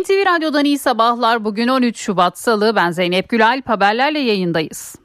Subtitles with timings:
[0.00, 1.44] NTV Radyo'dan iyi sabahlar.
[1.44, 2.76] Bugün 13 Şubat Salı.
[2.76, 3.68] Ben Zeynep Gülalp.
[3.68, 4.96] Haberlerle yayındayız.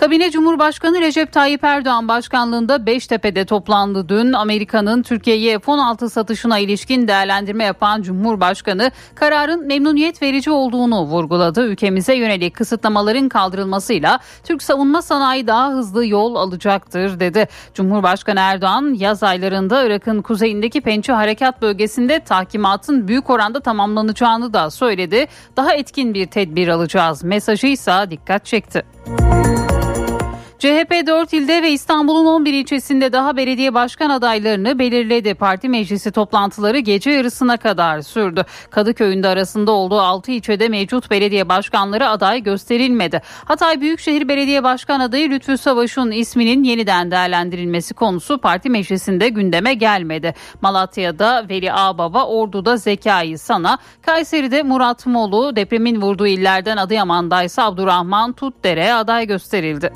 [0.00, 4.32] Kabine Cumhurbaşkanı Recep Tayyip Erdoğan başkanlığında Beştepe'de toplandı dün.
[4.32, 11.66] Amerika'nın Türkiye'ye F-16 satışına ilişkin değerlendirme yapan Cumhurbaşkanı kararın memnuniyet verici olduğunu vurguladı.
[11.66, 17.48] Ülkemize yönelik kısıtlamaların kaldırılmasıyla Türk savunma sanayi daha hızlı yol alacaktır dedi.
[17.74, 25.26] Cumhurbaşkanı Erdoğan yaz aylarında Irak'ın kuzeyindeki Pençe Harekat Bölgesi'nde tahkimatın büyük oranda tamamlanacağını da söyledi.
[25.56, 28.84] Daha etkin bir tedbir alacağız mesajı ise dikkat çekti.
[30.60, 35.34] CHP 4 ilde ve İstanbul'un 11 ilçesinde daha belediye başkan adaylarını belirledi.
[35.34, 38.44] Parti meclisi toplantıları gece yarısına kadar sürdü.
[38.70, 43.22] Kadıköy'ün de arasında olduğu 6 ilçede mevcut belediye başkanları aday gösterilmedi.
[43.44, 50.34] Hatay Büyükşehir Belediye Başkan adayı Lütfü Savaş'ın isminin yeniden değerlendirilmesi konusu parti meclisinde gündeme gelmedi.
[50.62, 58.32] Malatya'da Veli Ağbaba, Ordu'da Zekai Sana, Kayseri'de Murat Molu, depremin vurduğu illerden Adıyaman'da ise Abdurrahman
[58.32, 59.92] Tutdere aday gösterildi.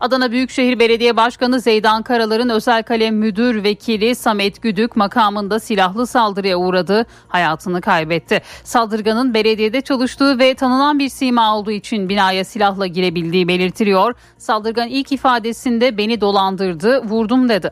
[0.00, 6.56] Adana Büyükşehir Belediye Başkanı Zeydan Karalar'ın özel kalem müdür vekili Samet Güdük makamında silahlı saldırıya
[6.56, 8.42] uğradı, hayatını kaybetti.
[8.64, 14.14] Saldırganın belediyede çalıştığı ve tanınan bir sima olduğu için binaya silahla girebildiği belirtiliyor.
[14.38, 17.70] Saldırgan ilk ifadesinde beni dolandırdı, vurdum dedi.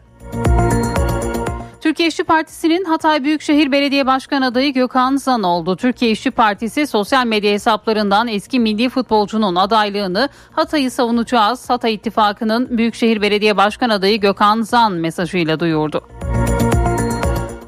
[1.82, 5.76] Türkiye İşçi Partisi'nin Hatay Büyükşehir Belediye Başkan adayı Gökhan Zan oldu.
[5.76, 11.70] Türkiye İşçi Partisi sosyal medya hesaplarından eski milli futbolcunun adaylığını Hatay'ı savunacağız.
[11.70, 16.02] Hatay İttifakı'nın Büyükşehir Belediye Başkan adayı Gökhan Zan mesajıyla duyurdu.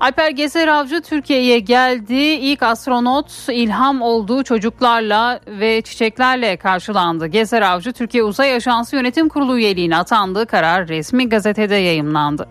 [0.00, 2.14] Alper Gezer Avcı Türkiye'ye geldi.
[2.14, 7.26] İlk astronot ilham olduğu çocuklarla ve çiçeklerle karşılandı.
[7.26, 10.46] Gezer Avcı Türkiye Uzay Ajansı Yönetim Kurulu üyeliğine atandı.
[10.46, 12.48] Karar resmi gazetede yayımlandı.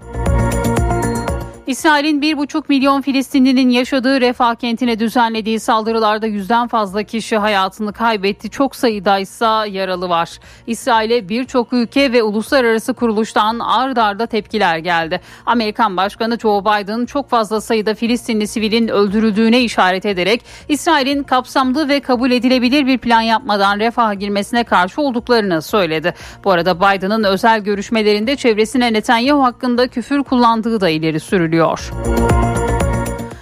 [1.68, 8.50] İsrail'in 1,5 milyon Filistinlinin yaşadığı Refah kentine düzenlediği saldırılarda yüzden fazla kişi hayatını kaybetti.
[8.50, 10.40] Çok sayıda ise yaralı var.
[10.68, 15.22] İsrail'e birçok ülke ve uluslararası kuruluştan ard arda tepkiler geldi.
[15.46, 22.00] Amerikan Başkanı Joe Biden çok fazla sayıda Filistinli sivilin öldürüldüğüne işaret ederek İsrail'in kapsamlı ve
[22.00, 26.14] kabul edilebilir bir plan yapmadan Refah'a girmesine karşı olduklarını söyledi.
[26.44, 31.92] Bu arada Biden'ın özel görüşmelerinde çevresine Netanyahu hakkında küfür kullandığı da ileri sürülüyor sürüyor.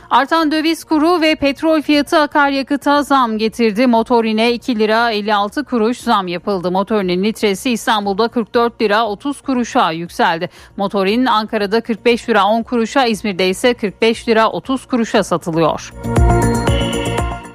[0.10, 3.88] Artan döviz kuru ve petrol fiyatı akaryakıta zam getirdi.
[3.88, 6.72] Motorine 2 lira 56 kuruş zam yapıldı.
[6.72, 10.50] Motorinin litresi İstanbul'da 44 lira 30 kuruşa yükseldi.
[10.78, 15.92] Motorin Ankara'da 45 lira 10 kuruşa, İzmir'de ise 45 lira 30 kuruşa satılıyor.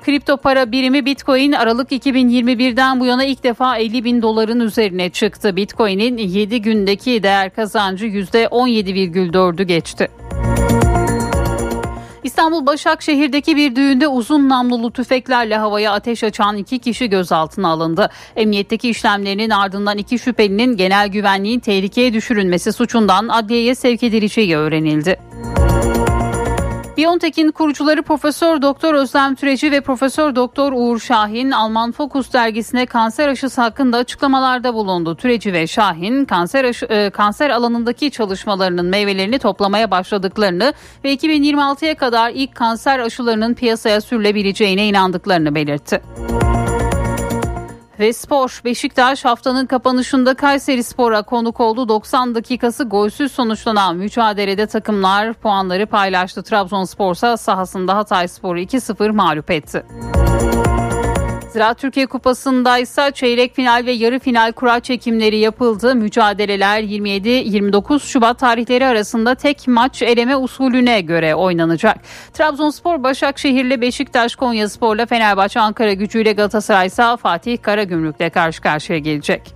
[0.05, 5.56] Kripto para birimi Bitcoin Aralık 2021'den bu yana ilk defa 50 bin doların üzerine çıktı.
[5.56, 10.09] Bitcoin'in 7 gündeki değer kazancı %17,4'ü geçti.
[12.26, 18.10] İstanbul Başakşehir'deki bir düğünde uzun namlulu tüfeklerle havaya ateş açan iki kişi gözaltına alındı.
[18.37, 25.19] Emniyetteki işlemlerinin ardından iki şüphelinin genel güvenliğin tehlikeye düşürülmesi suçundan adliyeye sevk edileceği öğrenildi.
[26.97, 33.29] Biontech'in kurucuları Profesör Doktor Özlem Türeci ve Profesör Doktor Uğur Şahin Alman Focus dergisine kanser
[33.29, 35.17] aşısı hakkında açıklamalarda bulundu.
[35.17, 40.73] Türeci ve Şahin kanser aşı, e, kanser alanındaki çalışmalarının meyvelerini toplamaya başladıklarını
[41.05, 46.03] ve 2026'ya kadar ilk kanser aşılarının piyasaya sürülebileceğine inandıklarını belirtti.
[48.01, 51.89] Ve spor Beşiktaş haftanın kapanışında Kayseri Spor'a konuk oldu.
[51.89, 56.43] 90 dakikası golsüz sonuçlanan mücadelede takımlar puanları paylaştı.
[56.43, 59.87] Trabzonspor ise sahasında Hatay Spor'u 2-0 mağlup etti.
[61.56, 65.94] Ziraat Türkiye Kupası'nda ise çeyrek final ve yarı final kura çekimleri yapıldı.
[65.94, 71.97] Mücadeleler 27-29 Şubat tarihleri arasında tek maç eleme usulüne göre oynanacak.
[72.33, 79.56] Trabzonspor Başakşehir'le Beşiktaş Konyaspor'la Fenerbahçe Ankara gücüyle Galatasaray ise Fatih Karagümrük'le karşı karşıya gelecek.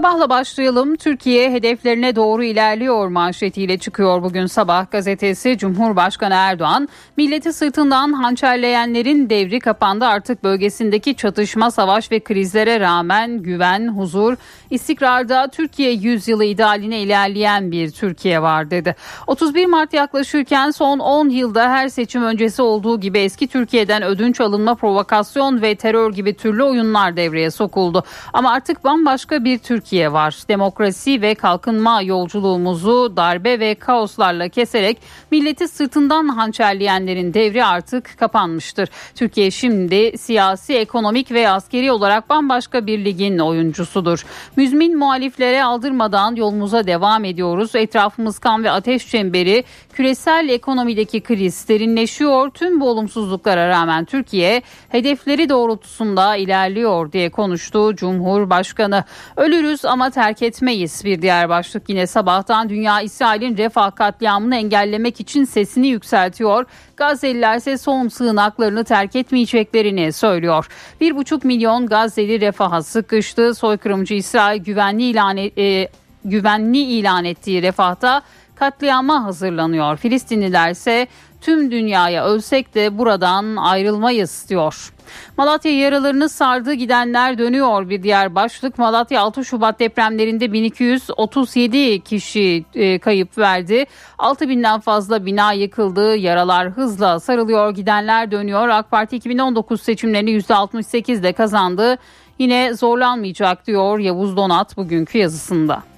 [0.00, 0.96] Sabahla başlayalım.
[0.96, 5.58] Türkiye hedeflerine doğru ilerliyor manşetiyle çıkıyor bugün sabah gazetesi.
[5.58, 10.04] Cumhurbaşkanı Erdoğan, milleti sırtından hançerleyenlerin devri kapandı.
[10.04, 14.36] Artık bölgesindeki çatışma, savaş ve krizlere rağmen güven, huzur,
[14.70, 18.96] istikrarda Türkiye yüzyılı idealine ilerleyen bir Türkiye var dedi.
[19.26, 24.74] 31 Mart yaklaşırken son 10 yılda her seçim öncesi olduğu gibi eski Türkiye'den ödünç alınma,
[24.74, 28.04] provokasyon ve terör gibi türlü oyunlar devreye sokuldu.
[28.32, 30.42] Ama artık bambaşka bir Türkiye Türkiye var.
[30.48, 34.98] Demokrasi ve kalkınma yolculuğumuzu darbe ve kaoslarla keserek
[35.30, 38.88] milleti sırtından hançerleyenlerin devri artık kapanmıştır.
[39.14, 44.26] Türkiye şimdi siyasi, ekonomik ve askeri olarak bambaşka bir ligin oyuncusudur.
[44.56, 47.74] Müzmin muhaliflere aldırmadan yolumuza devam ediyoruz.
[47.74, 52.50] Etrafımız kan ve ateş çemberi, küresel ekonomideki kriz derinleşiyor.
[52.50, 59.04] Tüm bu olumsuzluklara rağmen Türkiye hedefleri doğrultusunda ilerliyor diye konuştu Cumhurbaşkanı.
[59.36, 65.20] Ölürüz Ölürüz ama terk etmeyiz bir diğer başlık yine sabahtan dünya İsrail'in refah katliamını engellemek
[65.20, 66.66] için sesini yükseltiyor.
[66.96, 70.68] Gazze'liler ise son sığınaklarını terk etmeyeceklerini söylüyor.
[71.00, 73.54] 1,5 milyon Gazze'li refaha sıkıştı.
[73.54, 75.88] Soykırımcı İsrail güvenli ilan, e,
[76.24, 78.22] güvenli ilan ettiği refahta
[78.54, 79.96] katliama hazırlanıyor.
[79.96, 81.06] Filistinliler ise
[81.40, 84.92] tüm dünyaya ölsek de buradan ayrılmayız diyor.
[85.36, 88.78] Malatya yaralarını sardı gidenler dönüyor bir diğer başlık.
[88.78, 93.84] Malatya 6 Şubat depremlerinde 1237 kişi e, kayıp verdi.
[94.18, 96.16] 6000'den fazla bina yıkıldı.
[96.16, 98.68] Yaralar hızla sarılıyor gidenler dönüyor.
[98.68, 101.98] AK Parti 2019 seçimlerini %68 de kazandı.
[102.38, 105.89] Yine zorlanmayacak diyor Yavuz Donat bugünkü yazısında.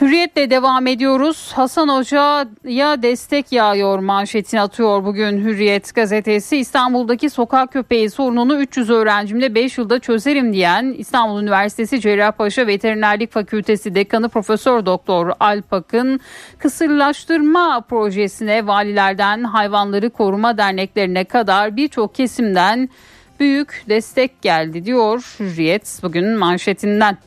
[0.00, 1.52] Hürriyetle devam ediyoruz.
[1.54, 6.56] Hasan Hoca'ya destek yağıyor manşetini atıyor bugün Hürriyet gazetesi.
[6.56, 13.94] İstanbul'daki sokak köpeği sorununu 300 öğrencimle 5 yılda çözerim diyen İstanbul Üniversitesi Cerrahpaşa Veterinerlik Fakültesi
[13.94, 16.20] Dekanı Profesör Doktor Alpak'ın
[16.58, 22.88] kısırlaştırma projesine valilerden hayvanları koruma derneklerine kadar birçok kesimden
[23.40, 27.18] büyük destek geldi diyor Hürriyet bugün manşetinden.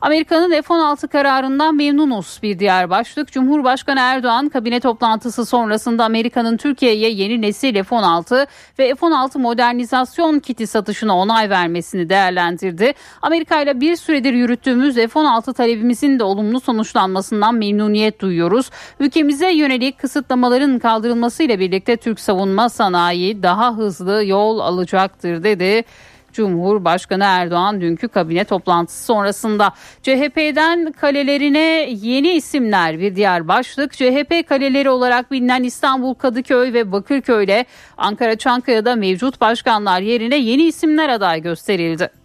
[0.00, 3.32] Amerika'nın F-16 kararından memnunuz bir diğer başlık.
[3.32, 8.46] Cumhurbaşkanı Erdoğan kabine toplantısı sonrasında Amerika'nın Türkiye'ye yeni nesil F-16
[8.78, 12.92] ve F-16 modernizasyon kiti satışına onay vermesini değerlendirdi.
[13.22, 18.70] Amerika ile bir süredir yürüttüğümüz F-16 talebimizin de olumlu sonuçlanmasından memnuniyet duyuyoruz.
[19.00, 25.84] Ülkemize yönelik kısıtlamaların kaldırılmasıyla birlikte Türk savunma sanayi daha hızlı yol alacaktır dedi.
[26.32, 29.72] Cumhurbaşkanı Erdoğan dünkü kabine toplantısı sonrasında
[30.02, 33.92] CHP'den kalelerine yeni isimler bir diğer başlık.
[33.92, 37.64] CHP kaleleri olarak bilinen İstanbul, Kadıköy ve Bakırköy'le
[37.96, 42.19] Ankara Çankaya'da mevcut başkanlar yerine yeni isimler aday gösterildi.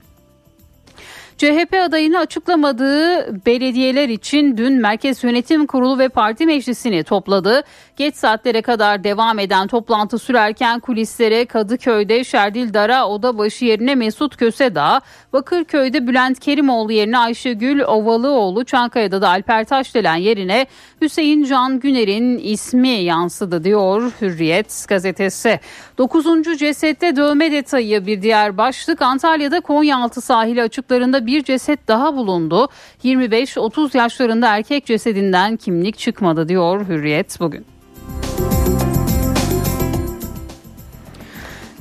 [1.37, 7.63] CHP adayını açıklamadığı belediyeler için dün Merkez Yönetim Kurulu ve Parti Meclisi'ni topladı.
[7.97, 15.01] Geç saatlere kadar devam eden toplantı sürerken kulislere Kadıköy'de Şerdil Dara Odabaşı yerine Mesut Kösedağ,
[15.33, 20.67] Bakırköy'de Bülent Kerimoğlu yerine Ayşegül Ovalıoğlu, Çankaya'da da Alper Taşdelen yerine
[21.01, 25.59] Hüseyin Can Güner'in ismi yansıdı diyor Hürriyet gazetesi.
[25.97, 26.57] 9.
[26.57, 32.67] cesette dövme detayı bir diğer başlık Antalya'da Konyaaltı sahili açıklarında bir ceset daha bulundu.
[33.03, 37.65] 25-30 yaşlarında erkek cesedinden kimlik çıkmadı diyor Hürriyet bugün.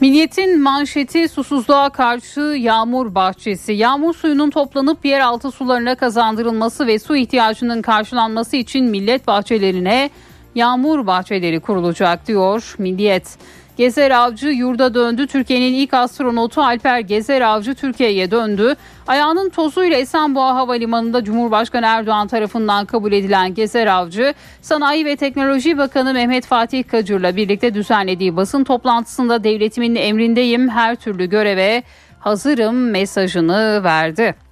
[0.01, 3.73] Milliyet'in manşeti susuzluğa karşı yağmur bahçesi.
[3.73, 10.11] Yağmur suyunun toplanıp yeraltı sularına kazandırılması ve su ihtiyacının karşılanması için millet bahçelerine
[10.55, 13.39] yağmur bahçeleri kurulacak diyor Milliyet.
[13.77, 15.27] Gezer Avcı yurda döndü.
[15.27, 18.75] Türkiye'nin ilk astronotu Alper Gezer Avcı Türkiye'ye döndü.
[19.07, 26.13] Ayağının tozuyla Esenboğa Havalimanı'nda Cumhurbaşkanı Erdoğan tarafından kabul edilen Gezer Avcı, Sanayi ve Teknoloji Bakanı
[26.13, 31.83] Mehmet Fatih Kacır'la birlikte düzenlediği basın toplantısında devletimin emrindeyim, her türlü göreve
[32.21, 34.44] hazırım mesajını verdi.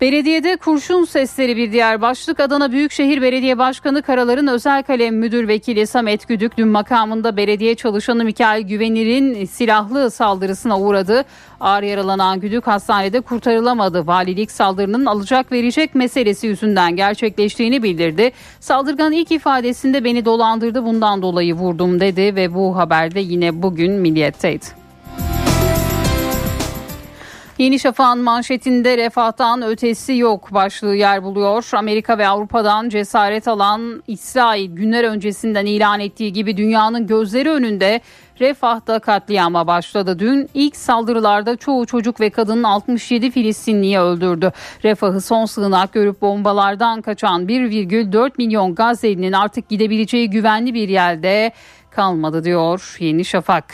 [0.00, 2.40] Belediyede kurşun sesleri bir diğer başlık.
[2.40, 8.24] Adana Büyükşehir Belediye Başkanı Karalar'ın özel kalem müdür vekili Samet Güdük dün makamında belediye çalışanı
[8.24, 11.24] Mikail Güvenir'in silahlı saldırısına uğradı.
[11.60, 14.06] Ağır yaralanan Güdük hastanede kurtarılamadı.
[14.06, 18.32] Valilik saldırının alacak verecek meselesi yüzünden gerçekleştiğini bildirdi.
[18.60, 24.85] Saldırgan ilk ifadesinde beni dolandırdı bundan dolayı vurdum dedi ve bu haberde yine bugün milliyetteydi.
[27.58, 31.68] Yeni Şafak'ın manşetinde refahtan ötesi yok başlığı yer buluyor.
[31.72, 38.00] Amerika ve Avrupa'dan cesaret alan İsrail günler öncesinden ilan ettiği gibi dünyanın gözleri önünde
[38.40, 40.18] Refah'ta katliama başladı.
[40.18, 44.52] Dün ilk saldırılarda çoğu çocuk ve kadının 67 Filistinliyi öldürdü.
[44.84, 51.52] Refah'ı son sığınak görüp bombalardan kaçan 1,4 milyon Gazze'linin artık gidebileceği güvenli bir yerde
[51.96, 53.64] kalmadı diyor Yeni Şafak.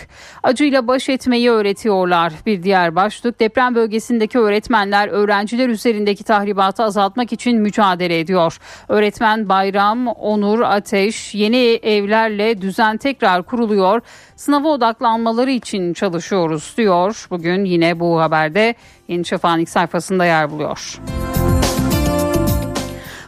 [0.42, 2.32] Acıyla baş etmeyi öğretiyorlar.
[2.46, 8.58] Bir diğer başlık deprem bölgesindeki öğretmenler öğrenciler üzerindeki tahribatı azaltmak için mücadele ediyor.
[8.88, 14.00] Öğretmen Bayram, Onur, Ateş yeni evlerle düzen tekrar kuruluyor.
[14.36, 17.26] Sınava odaklanmaları için çalışıyoruz diyor.
[17.30, 18.74] Bugün yine bu haberde
[19.08, 20.98] Yeni Şafak'ın ilk sayfasında yer buluyor.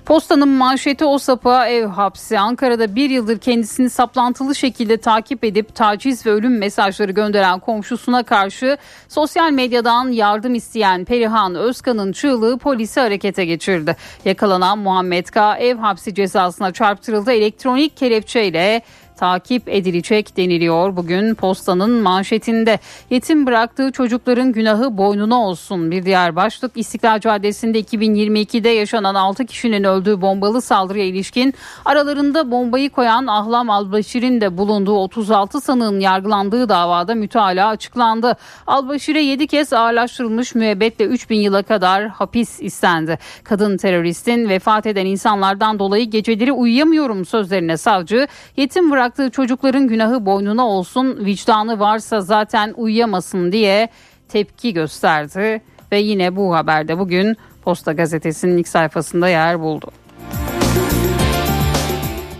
[0.04, 2.38] Postanın manşeti o sapığa ev hapsi.
[2.38, 8.76] Ankara'da bir yıldır kendisini saplantılı şekilde takip edip taciz ve ölüm mesajları gönderen komşusuna karşı
[9.08, 13.96] sosyal medyadan yardım isteyen Perihan Özkan'ın çığlığı polisi harekete geçirdi.
[14.24, 15.56] Yakalanan Muhammed K.
[15.56, 17.32] ev hapsi cezasına çarptırıldı.
[17.32, 18.82] Elektronik kelepçeyle
[19.16, 22.78] takip edilecek deniliyor bugün postanın manşetinde.
[23.10, 25.90] Yetim bıraktığı çocukların günahı boynuna olsun.
[25.90, 31.54] Bir diğer başlık İstiklal Caddesi'nde 2022'de yaşanan 6 kişinin öldüğü bombalı saldırıya ilişkin
[31.84, 38.36] aralarında bombayı koyan Ahlam Albaşir'in de bulunduğu 36 sanığın yargılandığı davada mütalaa açıklandı.
[38.66, 43.18] Albaşir'e 7 kez ağırlaştırılmış müebbetle 3000 yıla kadar hapis istendi.
[43.44, 50.26] Kadın teröristin vefat eden insanlardan dolayı geceleri uyuyamıyorum sözlerine savcı yetim bırak bıraktığı çocukların günahı
[50.26, 53.88] boynuna olsun vicdanı varsa zaten uyuyamasın diye
[54.28, 59.90] tepki gösterdi ve yine bu haberde bugün Posta Gazetesi'nin ilk sayfasında yer buldu.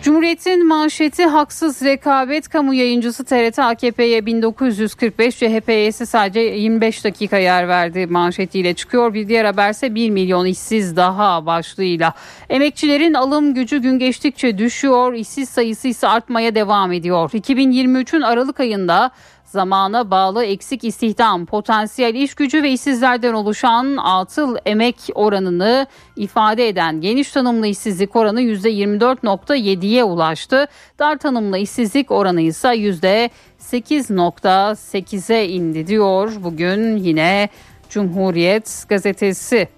[0.05, 7.69] Cumhuriyet'in manşeti haksız rekabet kamu yayıncısı TRT AKP'ye 1945 CHP'ye ise sadece 25 dakika yer
[7.69, 9.15] verdi manşetiyle çıkıyor.
[9.15, 12.15] Bir diğer haberse 1 milyon işsiz daha başlığıyla.
[12.51, 17.31] Emekçilerin alım gücü gün geçtikçe düşüyor, işsiz sayısı ise artmaya devam ediyor.
[17.31, 19.11] 2023'ün Aralık ayında
[19.55, 27.01] zamana bağlı eksik istihdam, potansiyel iş gücü ve işsizlerden oluşan atıl emek oranını ifade eden
[27.01, 30.67] geniş tanımlı işsizlik oranı %24.7'ye ulaştı.
[30.99, 37.49] Dar tanımlı işsizlik oranı ise %8.8'e indi diyor bugün yine
[37.91, 39.69] Cumhuriyet gazetesi.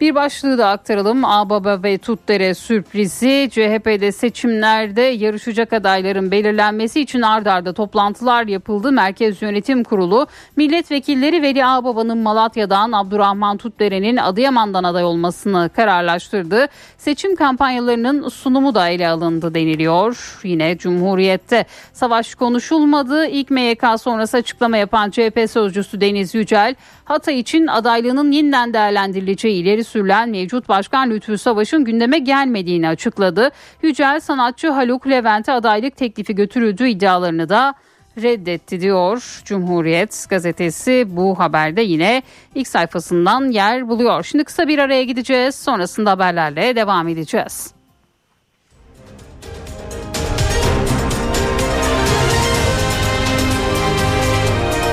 [0.00, 1.24] Bir başlığı da aktaralım.
[1.24, 8.92] Ağbaba ve Tutdere sürprizi CHP'de seçimlerde yarışacak adayların belirlenmesi için ard arda toplantılar yapıldı.
[8.92, 10.26] Merkez Yönetim Kurulu
[10.56, 16.66] milletvekilleri Veli Ağbaba'nın Malatya'dan Abdurrahman Tutdere'nin Adıyaman'dan aday olmasını kararlaştırdı.
[16.98, 20.40] Seçim kampanyalarının sunumu da ele alındı deniliyor.
[20.44, 23.26] Yine Cumhuriyet'te savaş konuşulmadı.
[23.26, 26.74] İlk MYK sonrası açıklama yapan CHP sözcüsü Deniz Yücel
[27.10, 33.50] Hatay için adaylığının yeniden değerlendirileceği ileri sürülen mevcut Başkan Lütfü Savaş'ın gündeme gelmediğini açıkladı.
[33.82, 37.74] Yücel sanatçı Haluk Levent'e adaylık teklifi götürüldüğü iddialarını da
[38.22, 42.22] reddetti diyor Cumhuriyet gazetesi bu haberde yine
[42.54, 44.22] ilk sayfasından yer buluyor.
[44.22, 47.74] Şimdi kısa bir araya gideceğiz sonrasında haberlerle devam edeceğiz.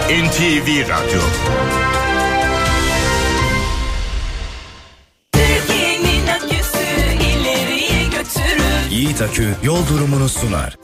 [0.10, 1.22] NTV Radyo
[9.08, 10.78] Yiğit Akü yol durumunu sunar.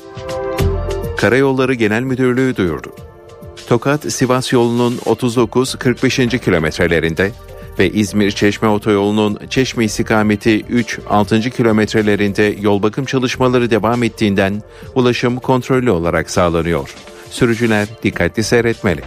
[1.18, 2.96] Karayolları Genel Müdürlüğü duyurdu.
[3.68, 6.40] Tokat-Sivas yolunun 39-45.
[6.40, 7.32] kilometrelerinde
[7.80, 11.50] ve İzmir-Çeşme otoyolunun Çeşme istikameti 3-6.
[11.50, 14.62] kilometrelerinde yol bakım çalışmaları devam ettiğinden
[14.96, 16.96] ulaşım kontrollü olarak sağlanıyor.
[17.30, 19.02] Sürücüler dikkatli seyretmeli.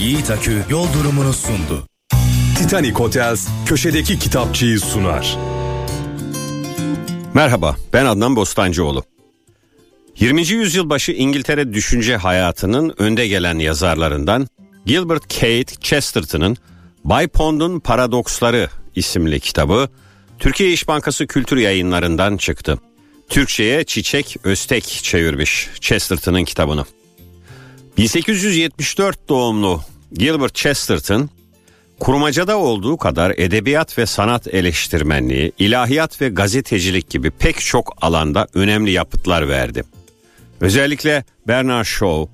[0.00, 1.86] Yiğit Akü yol durumunu sundu.
[2.60, 5.38] Titanic Hotels köşedeki kitapçıyı sunar.
[7.34, 9.04] Merhaba, ben Adnan Bostancıoğlu.
[10.18, 10.48] 20.
[10.48, 14.48] yüzyıl başı İngiltere düşünce hayatının önde gelen yazarlarından
[14.86, 16.56] Gilbert Kate Chesterton'ın
[17.04, 19.88] Bay Pond'un Paradoksları isimli kitabı
[20.38, 22.78] Türkiye İş Bankası Kültür Yayınlarından çıktı.
[23.28, 26.84] Türkçe'ye Çiçek Öztek çevirmiş Chesterton'ın kitabını.
[27.96, 29.80] 1874 doğumlu
[30.12, 31.30] Gilbert Chesterton
[32.00, 38.90] Kurmacada olduğu kadar edebiyat ve sanat eleştirmenliği, ilahiyat ve gazetecilik gibi pek çok alanda önemli
[38.90, 39.84] yapıtlar verdi.
[40.60, 42.32] Özellikle Bernard Shaw,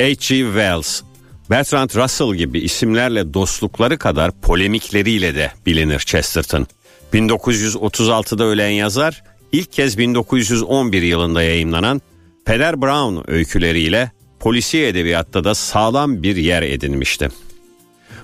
[0.00, 0.44] H.G.
[0.44, 1.02] Wells,
[1.50, 6.66] Bertrand Russell gibi isimlerle dostlukları kadar polemikleriyle de bilinir Chesterton.
[7.12, 12.02] 1936'da ölen yazar ilk kez 1911 yılında yayımlanan
[12.44, 17.28] Peder Brown öyküleriyle polisiye edebiyatta da sağlam bir yer edinmişti.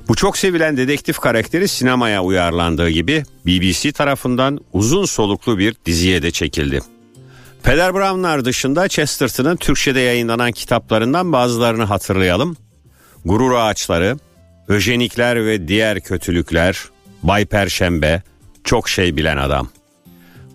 [0.08, 6.30] Bu çok sevilen dedektif karakteri sinemaya uyarlandığı gibi BBC tarafından uzun soluklu bir diziye de
[6.30, 6.80] çekildi.
[7.62, 12.56] Peder Brown'lar dışında Chesterton'ın Türkçe'de yayınlanan kitaplarından bazılarını hatırlayalım.
[13.24, 14.18] Gurur Ağaçları,
[14.68, 16.84] Öjenikler ve Diğer Kötülükler,
[17.22, 18.22] Bay Perşembe,
[18.64, 19.68] Çok Şey Bilen Adam.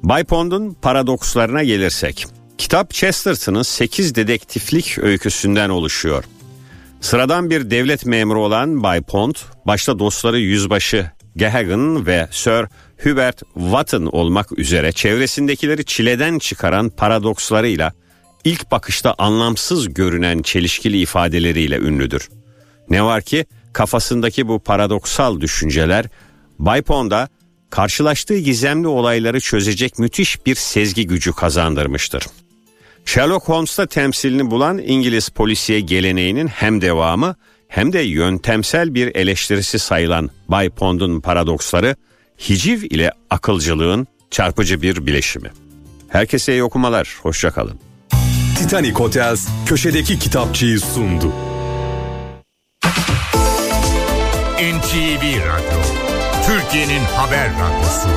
[0.04, 2.26] Bay Pond'un paradokslarına gelirsek.
[2.58, 6.24] Kitap Chesterton'ın 8 dedektiflik öyküsünden oluşuyor.
[7.04, 9.36] Sıradan bir devlet memuru olan Bay Pond,
[9.68, 12.66] başta dostları yüzbaşı Gahagan ve Sir
[13.04, 17.94] Hubert Wotton olmak üzere çevresindekileri çileden çıkaran paradokslarıyla
[18.44, 22.30] ilk bakışta anlamsız görünen çelişkili ifadeleriyle ünlüdür.
[22.90, 26.06] Ne var ki kafasındaki bu paradoksal düşünceler
[26.60, 27.28] Bay Pond'a
[27.70, 32.24] karşılaştığı gizemli olayları çözecek müthiş bir sezgi gücü kazandırmıştır.
[33.06, 37.36] Sherlock Holmes'ta temsilini bulan İngiliz polisiye geleneğinin hem devamı
[37.68, 41.96] hem de yöntemsel bir eleştirisi sayılan Bay Pond'un paradoksları
[42.50, 45.52] hiciv ile akılcılığın çarpıcı bir bileşimi.
[46.10, 47.80] Herkese iyi okumalar, hoşçakalın.
[48.58, 51.34] Titanic Hotels köşedeki kitapçıyı sundu.
[54.58, 55.80] NTV Radyo,
[56.46, 58.10] Türkiye'nin haber radyosu.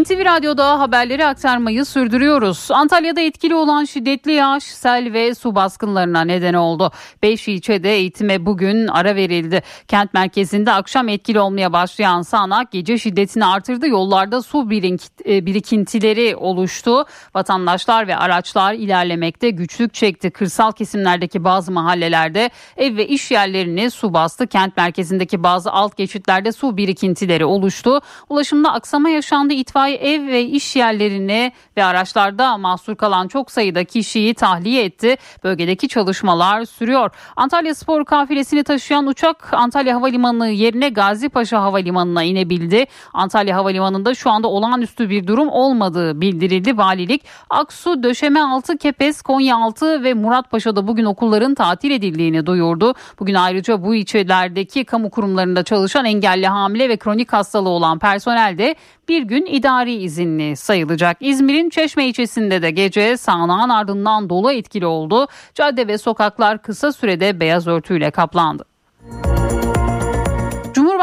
[0.00, 2.70] NTV Radyo'da haberleri aktarmayı sürdürüyoruz.
[2.70, 6.92] Antalya'da etkili olan şiddetli yağış, sel ve su baskınlarına neden oldu.
[7.22, 9.62] 5 ilçede eğitime bugün ara verildi.
[9.88, 13.88] Kent merkezinde akşam etkili olmaya başlayan sağanak gece şiddetini artırdı.
[13.88, 17.04] Yollarda su e, birikintileri oluştu.
[17.34, 20.30] Vatandaşlar ve araçlar ilerlemekte güçlük çekti.
[20.30, 24.46] Kırsal kesimlerdeki bazı mahallelerde ev ve iş yerlerini su bastı.
[24.46, 28.00] Kent merkezindeki bazı alt geçitlerde su birikintileri oluştu.
[28.28, 29.54] Ulaşımda aksama yaşandı.
[29.54, 35.16] İtfaiye itfaiye ev ve iş yerlerine ve araçlarda mahsur kalan çok sayıda kişiyi tahliye etti.
[35.44, 37.10] Bölgedeki çalışmalar sürüyor.
[37.36, 42.86] Antalya Spor kafilesini taşıyan uçak Antalya Havalimanı yerine Gazi Paşa Havalimanı'na inebildi.
[43.12, 46.78] Antalya Havalimanı'nda şu anda olağanüstü bir durum olmadığı bildirildi.
[46.78, 52.94] Valilik Aksu, Döşeme Altı, Kepez, Konya Altı ve Muratpaşa'da bugün okulların tatil edildiğini duyurdu.
[53.20, 58.74] Bugün ayrıca bu ilçelerdeki kamu kurumlarında çalışan engelli hamile ve kronik hastalığı olan personel de
[59.08, 61.16] bir gün idari izinli sayılacak.
[61.20, 65.26] İzmir'in Çeşme ilçesinde de gece sağanağın ardından dolu etkili oldu.
[65.54, 68.73] Cadde ve sokaklar kısa sürede beyaz örtüyle kaplandı.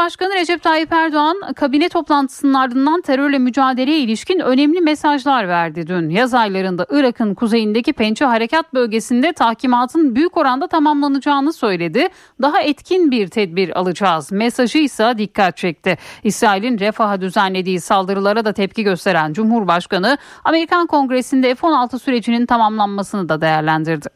[0.02, 6.10] Cumhurbaşkanı Recep Tayyip Erdoğan kabine toplantısının ardından terörle mücadeleye ilişkin önemli mesajlar verdi dün.
[6.10, 12.08] Yaz aylarında Irak'ın kuzeyindeki Pençe Harekat Bölgesi'nde tahkimatın büyük oranda tamamlanacağını söyledi.
[12.42, 14.32] Daha etkin bir tedbir alacağız.
[14.32, 15.98] Mesajı ise dikkat çekti.
[16.24, 24.08] İsrail'in Refah'a düzenlediği saldırılara da tepki gösteren Cumhurbaşkanı Amerikan Kongresi'nde F-16 sürecinin tamamlanmasını da değerlendirdi.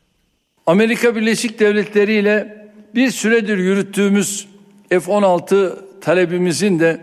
[0.67, 4.57] Amerika Birleşik Devletleri ile bir süredir yürüttüğümüz
[4.91, 7.01] F-16 talebimizin de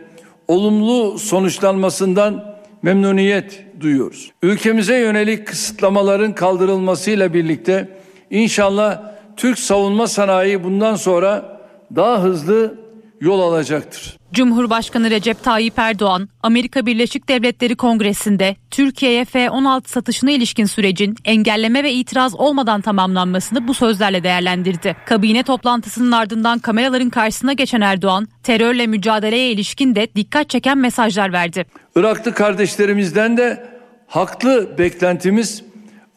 [0.47, 4.31] olumlu sonuçlanmasından memnuniyet duyuyoruz.
[4.41, 7.89] Ülkemize yönelik kısıtlamaların kaldırılmasıyla birlikte
[8.29, 9.01] inşallah
[9.37, 11.59] Türk savunma sanayi bundan sonra
[11.95, 12.82] daha hızlı
[13.23, 14.17] yol alacaktır.
[14.33, 21.93] Cumhurbaşkanı Recep Tayyip Erdoğan, Amerika Birleşik Devletleri Kongresi'nde Türkiye'ye F-16 satışına ilişkin sürecin engelleme ve
[21.93, 24.95] itiraz olmadan tamamlanmasını bu sözlerle değerlendirdi.
[25.05, 31.65] Kabine toplantısının ardından kameraların karşısına geçen Erdoğan, terörle mücadeleye ilişkin de dikkat çeken mesajlar verdi.
[31.95, 33.67] Iraklı kardeşlerimizden de
[34.07, 35.63] haklı beklentimiz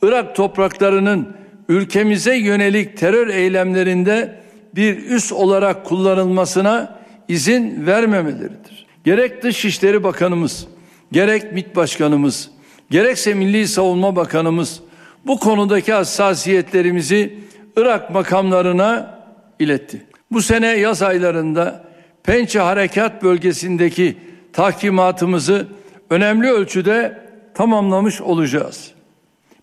[0.03, 1.37] Irak topraklarının
[1.69, 4.46] ülkemize yönelik terör eylemlerinde
[4.77, 8.87] bir üs olarak kullanılmasına izin vermemeleridir.
[9.05, 10.67] Gerek Dışişleri Bakanımız,
[11.13, 12.51] gerek MİT Başkanımız,
[12.91, 14.81] gerekse Milli Savunma Bakanımız
[15.27, 17.39] bu konudaki hassasiyetlerimizi
[17.77, 19.21] Irak makamlarına
[19.59, 20.07] iletti.
[20.31, 21.85] Bu sene yaz aylarında
[22.23, 24.17] Pençe Harekat Bölgesi'ndeki
[24.53, 25.67] tahkimatımızı
[26.11, 27.19] önemli ölçüde
[27.55, 28.91] tamamlamış olacağız.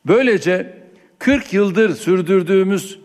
[0.05, 0.77] Böylece
[1.19, 3.02] 40 yıldır sürdürdüğümüz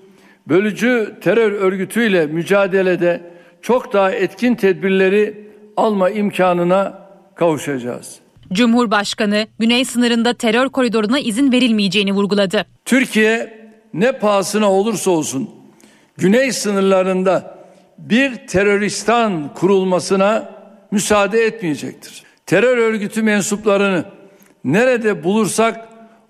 [0.49, 3.21] bölücü terör örgütüyle mücadelede
[3.63, 8.19] çok daha etkin tedbirleri alma imkanına kavuşacağız.
[8.53, 12.67] Cumhurbaşkanı Güney sınırında terör koridoruna izin verilmeyeceğini vurguladı.
[12.85, 13.59] Türkiye
[13.95, 15.51] ne pahasına olursa olsun
[16.17, 17.59] Güney sınırlarında
[17.99, 20.51] bir teröristan kurulmasına
[20.91, 22.23] müsaade etmeyecektir.
[22.47, 24.05] Terör örgütü mensuplarını
[24.65, 25.89] nerede bulursak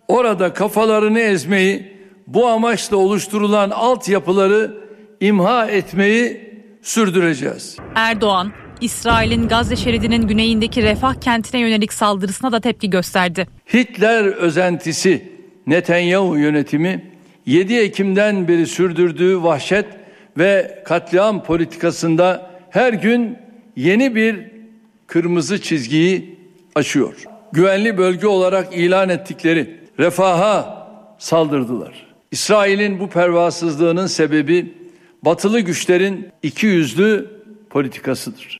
[0.08, 1.97] orada kafalarını ezmeyi,
[2.28, 4.74] bu amaçla oluşturulan altyapıları
[5.20, 6.50] imha etmeyi
[6.82, 7.76] sürdüreceğiz.
[7.94, 13.46] Erdoğan İsrail'in Gazze şeridinin güneyindeki Refah kentine yönelik saldırısına da tepki gösterdi.
[13.74, 15.32] Hitler özentisi
[15.66, 17.12] Netanyahu yönetimi
[17.46, 19.86] 7 Ekim'den beri sürdürdüğü vahşet
[20.38, 23.38] ve katliam politikasında her gün
[23.76, 24.50] yeni bir
[25.06, 26.38] kırmızı çizgiyi
[26.74, 27.14] aşıyor.
[27.52, 30.88] Güvenli bölge olarak ilan ettikleri refaha
[31.18, 32.07] saldırdılar.
[32.30, 34.74] İsrail'in bu pervasızlığının sebebi
[35.24, 37.30] batılı güçlerin iki yüzlü
[37.70, 38.58] politikasıdır.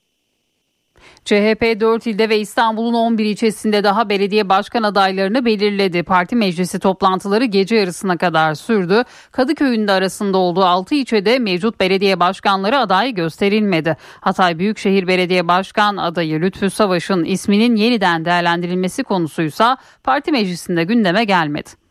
[1.24, 6.02] CHP 4 ilde ve İstanbul'un 11 ilçesinde daha belediye başkan adaylarını belirledi.
[6.02, 9.04] Parti meclisi toplantıları gece yarısına kadar sürdü.
[9.32, 13.96] Kadıköy'ün de arasında olduğu 6 ilçede mevcut belediye başkanları aday gösterilmedi.
[14.20, 21.87] Hatay Büyükşehir Belediye Başkan adayı Lütfü Savaş'ın isminin yeniden değerlendirilmesi konusuysa parti meclisinde gündeme gelmedi.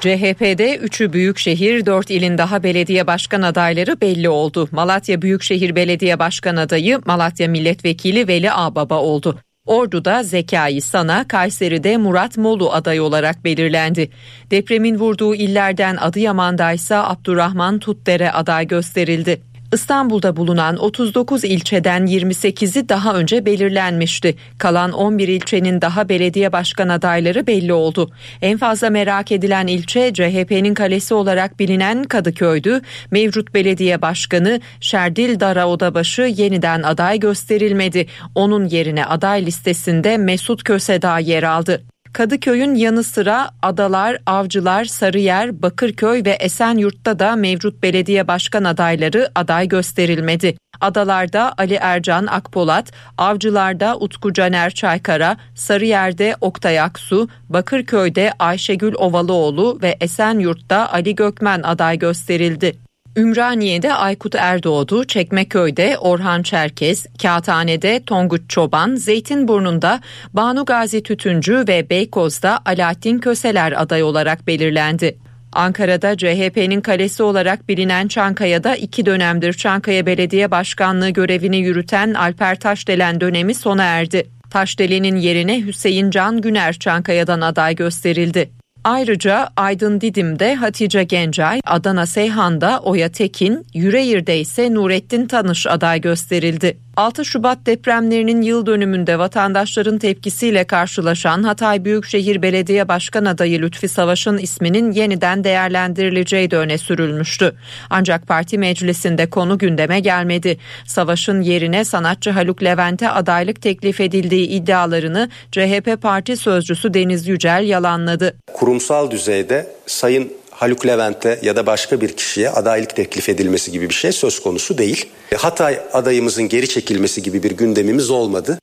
[0.00, 4.68] CHP'de 3'ü büyükşehir, 4 ilin daha belediye başkan adayları belli oldu.
[4.72, 9.38] Malatya Büyükşehir Belediye Başkan adayı Malatya Milletvekili Veli Ağbaba oldu.
[9.66, 14.10] Ordu'da Zekai Sana, Kayseri'de Murat Molu aday olarak belirlendi.
[14.50, 19.40] Depremin vurduğu illerden Adıyaman'da ise Abdurrahman Tutdere aday gösterildi.
[19.72, 24.36] İstanbul'da bulunan 39 ilçeden 28'i daha önce belirlenmişti.
[24.58, 28.10] Kalan 11 ilçenin daha belediye başkan adayları belli oldu.
[28.42, 32.80] En fazla merak edilen ilçe CHP'nin kalesi olarak bilinen Kadıköy'dü.
[33.10, 38.06] Mevcut belediye başkanı Şerdil Dara Odabaşı yeniden aday gösterilmedi.
[38.34, 41.93] Onun yerine aday listesinde Mesut Köseda yer aldı.
[42.14, 49.68] Kadıköy'ün yanı sıra Adalar, Avcılar, Sarıyer, Bakırköy ve Esenyurt'ta da mevcut belediye başkan adayları aday
[49.68, 50.56] gösterilmedi.
[50.80, 59.96] Adalarda Ali Ercan Akpolat, Avcılar'da Utku Caner Çaykara, Sarıyer'de Oktay Aksu, Bakırköy'de Ayşegül Ovalıoğlu ve
[60.00, 62.83] Esenyurt'ta Ali Gökmen aday gösterildi.
[63.16, 70.00] Ümraniye'de Aykut Erdoğdu, Çekmeköy'de Orhan Çerkez, Kağıthane'de Tonguç Çoban, Zeytinburnu'nda
[70.32, 75.16] Banu Gazi Tütüncü ve Beykoz'da Alaaddin Köseler aday olarak belirlendi.
[75.52, 83.20] Ankara'da CHP'nin kalesi olarak bilinen Çankaya'da iki dönemdir Çankaya Belediye Başkanlığı görevini yürüten Alper Taşdelen
[83.20, 84.26] dönemi sona erdi.
[84.50, 88.50] Taşdelen'in yerine Hüseyin Can Güner Çankaya'dan aday gösterildi.
[88.84, 96.83] Ayrıca Aydın Didim'de Hatice Gencay, Adana Seyhan'da Oya Tekin, Yüreğir'de ise Nurettin Tanış aday gösterildi.
[96.96, 104.38] 6 Şubat depremlerinin yıl dönümünde vatandaşların tepkisiyle karşılaşan Hatay Büyükşehir Belediye Başkan adayı Lütfi Savaş'ın
[104.38, 107.54] isminin yeniden değerlendirileceği de öne sürülmüştü.
[107.90, 110.58] Ancak parti meclisinde konu gündeme gelmedi.
[110.86, 118.34] Savaş'ın yerine sanatçı Haluk Levent'e adaylık teklif edildiği iddialarını CHP parti sözcüsü Deniz Yücel yalanladı.
[118.52, 123.94] Kurumsal düzeyde Sayın Haluk Levent'e ya da başka bir kişiye adaylık teklif edilmesi gibi bir
[123.94, 125.06] şey söz konusu değil.
[125.36, 128.58] Hatay adayımızın geri çekilmesi gibi bir gündemimiz olmadı.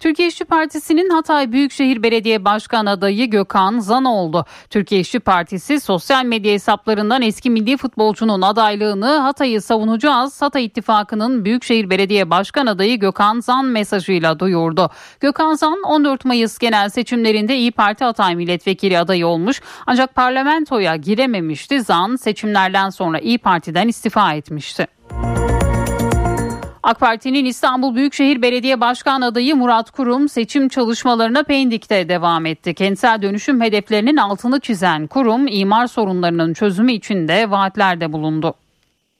[0.00, 4.44] Türkiye İşçi Partisi'nin Hatay Büyükşehir Belediye Başkan adayı Gökhan Zan oldu.
[4.70, 10.42] Türkiye İşçi Partisi sosyal medya hesaplarından eski milli futbolcunun adaylığını Hatay'ı savunacağız.
[10.42, 14.90] Hatay İttifakı'nın Büyükşehir Belediye Başkan adayı Gökhan Zan mesajıyla duyurdu.
[15.20, 21.82] Gökhan Zan 14 Mayıs genel seçimlerinde İyi Parti Hatay Milletvekili adayı olmuş ancak parlamentoya girememişti.
[21.82, 24.86] Zan seçimlerden sonra İyi Parti'den istifa etmişti.
[26.86, 32.74] AK Parti'nin İstanbul Büyükşehir Belediye Başkan adayı Murat Kurum seçim çalışmalarına Pendik'te devam etti.
[32.74, 38.54] Kentsel dönüşüm hedeflerinin altını çizen Kurum imar sorunlarının çözümü için de vaatlerde bulundu.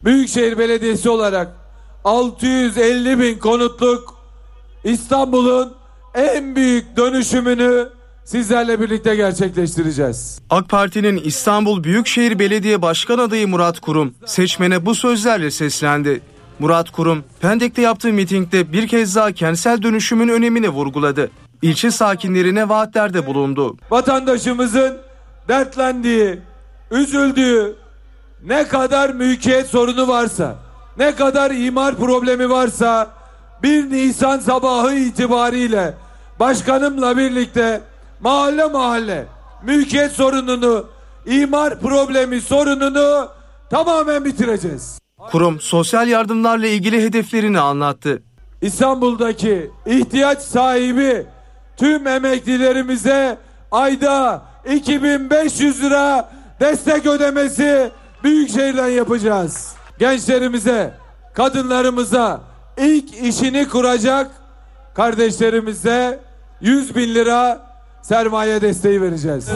[0.04, 1.48] Büyükşehir Belediyesi olarak
[2.04, 4.14] 650 bin konutluk
[4.84, 5.72] İstanbul'un
[6.14, 7.88] en büyük dönüşümünü
[8.24, 10.40] sizlerle birlikte gerçekleştireceğiz.
[10.50, 16.20] AK Parti'nin İstanbul Büyükşehir Belediye Başkan adayı Murat Kurum seçmene bu sözlerle seslendi.
[16.58, 21.30] Murat Kurum, Pendik'te yaptığı mitingde bir kez daha kentsel dönüşümün önemini vurguladı.
[21.62, 23.76] İlçe sakinlerine vaatlerde bulundu.
[23.90, 24.98] Vatandaşımızın
[25.48, 26.40] dertlendiği,
[26.90, 27.76] üzüldüğü
[28.44, 30.56] ne kadar mülkiyet sorunu varsa,
[30.98, 33.10] ne kadar imar problemi varsa
[33.62, 35.94] 1 Nisan sabahı itibariyle
[36.40, 37.80] başkanımla birlikte
[38.20, 39.26] mahalle mahalle
[39.62, 40.86] mülkiyet sorununu,
[41.26, 43.28] imar problemi sorununu
[43.70, 44.98] tamamen bitireceğiz.
[45.30, 48.22] Kurum sosyal yardımlarla ilgili hedeflerini anlattı.
[48.62, 51.26] İstanbul'daki ihtiyaç sahibi
[51.76, 53.38] tüm emeklilerimize
[53.72, 54.42] ayda
[54.74, 57.90] 2500 lira destek ödemesi
[58.24, 59.74] Büyükşehir'den yapacağız.
[59.98, 60.94] Gençlerimize,
[61.34, 62.40] kadınlarımıza
[62.78, 64.30] ilk işini kuracak
[64.94, 66.20] kardeşlerimize
[66.60, 67.66] 100 bin lira
[68.02, 69.48] sermaye desteği vereceğiz.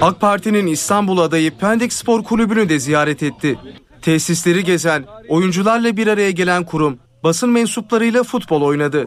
[0.00, 3.58] AK Parti'nin İstanbul adayı Pendik Spor Kulübü'nü de ziyaret etti.
[4.06, 9.06] Tesisleri gezen, oyuncularla bir araya gelen kurum, basın mensuplarıyla futbol oynadı.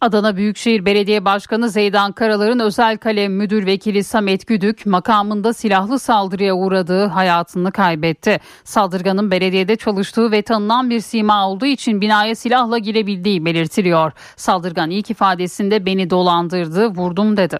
[0.00, 6.54] Adana Büyükşehir Belediye Başkanı Zeydan Karalar'ın özel kalem müdür vekili Samet Güdük makamında silahlı saldırıya
[6.54, 8.40] uğradığı hayatını kaybetti.
[8.64, 14.12] Saldırganın belediyede çalıştığı ve tanınan bir sima olduğu için binaya silahla girebildiği belirtiliyor.
[14.36, 17.58] Saldırgan ilk ifadesinde beni dolandırdı, vurdum dedi.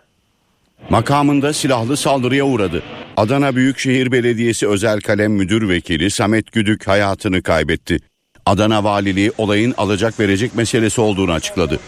[0.90, 2.82] Makamında silahlı saldırıya uğradı.
[3.16, 7.98] Adana Büyükşehir Belediyesi Özel Kalem Müdür Vekili Samet Güdük hayatını kaybetti.
[8.46, 11.80] Adana Valiliği olayın alacak verecek meselesi olduğunu açıkladı.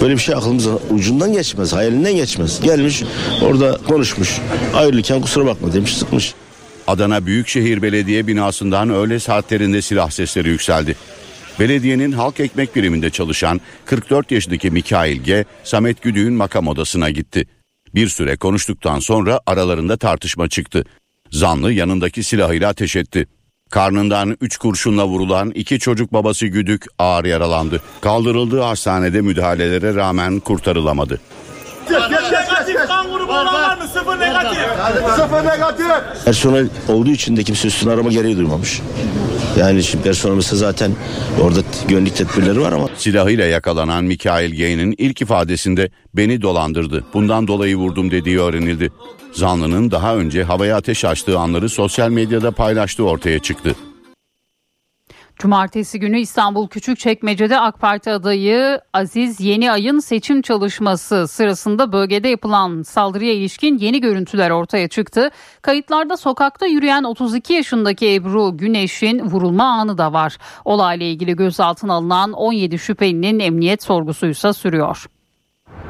[0.00, 2.60] Böyle bir şey aklımızın ucundan geçmez, hayalinden geçmez.
[2.60, 3.02] Gelmiş
[3.42, 4.38] orada konuşmuş.
[4.74, 6.34] Ayrılırken kusura bakma demiş sıkmış.
[6.86, 10.96] Adana Büyükşehir Belediye binasından öğle saatlerinde silah sesleri yükseldi.
[11.60, 15.44] Belediyenin halk ekmek biriminde çalışan 44 yaşındaki Mikail G.
[15.64, 17.46] Samet Güdüğün makam odasına gitti.
[17.94, 20.84] Bir süre konuştuktan sonra aralarında tartışma çıktı.
[21.30, 23.26] Zanlı yanındaki silahıyla ateş etti.
[23.70, 27.82] Karnından 3 kurşunla vurulan iki çocuk babası Güdük ağır yaralandı.
[28.00, 31.20] Kaldırıldığı hastanede müdahalelere rağmen kurtarılamadı.
[36.24, 38.80] Personel olduğu için de kimse üstüne arama gereği duymamış.
[39.58, 40.92] Yani şimdi personelimiz zaten
[41.42, 42.88] orada güvenlik tedbirleri var ama.
[42.96, 47.04] Silahıyla yakalanan Mikail G'nin ilk ifadesinde beni dolandırdı.
[47.14, 48.90] Bundan dolayı vurdum dediği öğrenildi.
[49.32, 53.74] Zanlının daha önce havaya ateş açtığı anları sosyal medyada paylaştığı ortaya çıktı.
[55.38, 63.32] Cumartesi günü İstanbul Küçükçekmece'de AK Parti adayı Aziz Yeniay'ın seçim çalışması sırasında bölgede yapılan saldırıya
[63.32, 65.30] ilişkin yeni görüntüler ortaya çıktı.
[65.62, 70.38] Kayıtlarda sokakta yürüyen 32 yaşındaki Ebru Güneş'in vurulma anı da var.
[70.64, 75.06] Olayla ilgili gözaltına alınan 17 şüphelinin emniyet sorgusuysa sürüyor.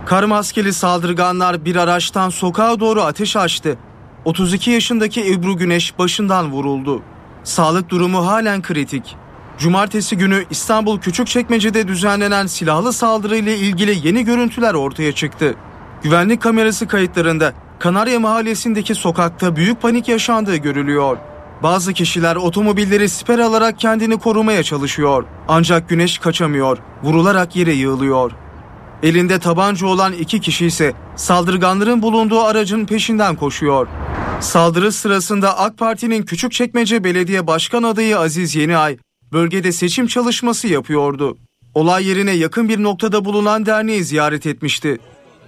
[0.06, 3.78] Kar maskeli saldırganlar bir araçtan sokağa doğru ateş açtı.
[4.24, 7.02] 32 yaşındaki Ebru Güneş başından vuruldu.
[7.44, 9.16] Sağlık durumu halen kritik.
[9.58, 15.54] Cumartesi günü İstanbul Küçükçekmece'de düzenlenen silahlı saldırıyla ilgili yeni görüntüler ortaya çıktı.
[16.02, 21.18] Güvenlik kamerası kayıtlarında Kanarya Mahallesi'ndeki sokakta büyük panik yaşandığı görülüyor.
[21.62, 25.24] Bazı kişiler otomobilleri siper alarak kendini korumaya çalışıyor.
[25.48, 28.32] Ancak güneş kaçamıyor, vurularak yere yığılıyor.
[29.02, 33.88] Elinde tabanca olan iki kişi ise saldırganların bulunduğu aracın peşinden koşuyor.
[34.40, 38.98] Saldırı sırasında AK Parti'nin Küçükçekmece Belediye Başkan adayı Aziz Yeniay
[39.32, 41.38] bölgede seçim çalışması yapıyordu.
[41.74, 44.98] Olay yerine yakın bir noktada bulunan derneği ziyaret etmişti.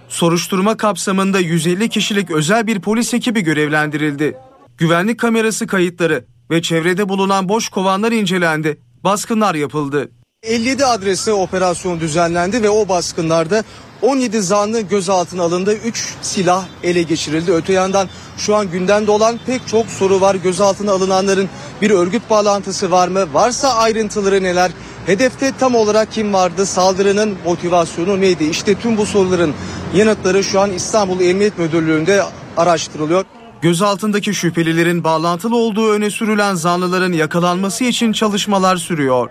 [0.09, 4.37] Soruşturma kapsamında 150 kişilik özel bir polis ekibi görevlendirildi.
[4.77, 8.77] Güvenlik kamerası kayıtları ve çevrede bulunan boş kovanlar incelendi.
[9.03, 10.11] Baskınlar yapıldı.
[10.43, 13.63] 57 adrese operasyon düzenlendi ve o baskınlarda
[14.01, 15.73] 17 zanlı gözaltına alındı.
[15.73, 17.51] 3 silah ele geçirildi.
[17.51, 20.35] Öte yandan şu an gündemde olan pek çok soru var.
[20.35, 21.49] Gözaltına alınanların
[21.81, 23.33] bir örgüt bağlantısı var mı?
[23.33, 24.71] Varsa ayrıntıları neler?
[25.05, 26.65] Hedefte tam olarak kim vardı?
[26.65, 28.43] Saldırının motivasyonu neydi?
[28.43, 29.53] İşte tüm bu soruların
[29.95, 32.23] yanıtları şu an İstanbul Emniyet Müdürlüğü'nde
[32.57, 33.25] araştırılıyor.
[33.61, 39.29] Gözaltındaki şüphelilerin bağlantılı olduğu öne sürülen zanlıların yakalanması için çalışmalar sürüyor.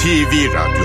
[0.00, 0.84] NTV Radyo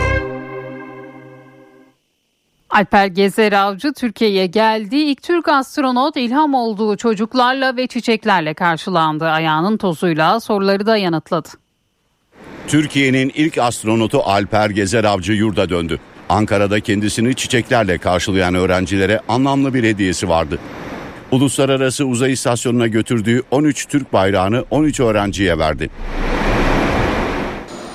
[2.69, 4.95] Alper Gezer Avcı Türkiye'ye geldi.
[4.95, 9.25] İlk Türk astronot ilham olduğu çocuklarla ve çiçeklerle karşılandı.
[9.25, 11.49] Ayağının tozuyla soruları da yanıtladı.
[12.67, 15.99] Türkiye'nin ilk astronotu Alper Gezer Avcı yurda döndü.
[16.30, 20.60] Ankara'da kendisini çiçeklerle karşılayan öğrencilere anlamlı bir hediyesi vardı.
[21.32, 25.89] Uluslararası Uzay İstasyonu'na götürdüğü 13 Türk bayrağını 13 öğrenciye verdi.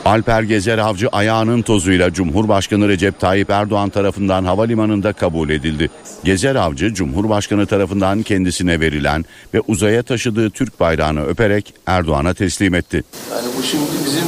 [0.05, 5.91] Alper Gezer Avcı ayağının tozuyla Cumhurbaşkanı Recep Tayyip Erdoğan tarafından havalimanında kabul edildi.
[6.25, 13.05] Gezer Avcı Cumhurbaşkanı tarafından kendisine verilen ve uzaya taşıdığı Türk bayrağını öperek Erdoğan'a teslim etti.
[13.31, 14.25] Yani bu şimdi bizim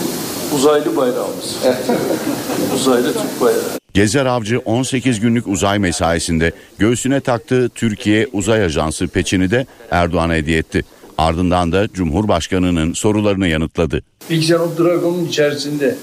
[0.54, 1.56] uzaylı bayrağımız.
[2.74, 3.82] uzaylı Türk bayrağı.
[3.94, 10.58] Gezer Avcı 18 günlük uzay mesaisinde göğsüne taktığı Türkiye Uzay Ajansı peçini de Erdoğan'a hediye
[10.58, 10.84] etti.
[11.18, 14.02] Ardından da Cumhurbaşkanı'nın sorularını yanıtladı.
[14.30, 15.96] İlk o Dragon'un içerisinde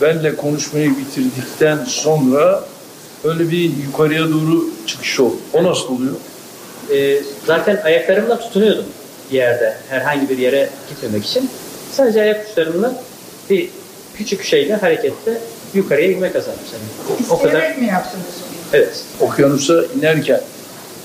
[0.00, 2.64] benle konuşmayı bitirdikten sonra
[3.24, 5.36] öyle bir yukarıya doğru çıkış oldu.
[5.52, 6.14] O nasıl oluyor?
[6.92, 8.84] Ee, zaten ayaklarımla tutunuyordum
[9.30, 11.50] bir yerde herhangi bir yere gitmemek için.
[11.92, 13.02] Sadece ayak uçlarımla
[13.50, 13.68] bir
[14.14, 15.38] küçük şeyle hareketle
[15.74, 16.62] yukarıya inme kazandım.
[16.72, 17.26] Yani.
[17.30, 17.76] O kadar.
[17.76, 18.24] mi yaptınız?
[18.72, 19.04] Evet.
[19.20, 20.40] Okyanusa inerken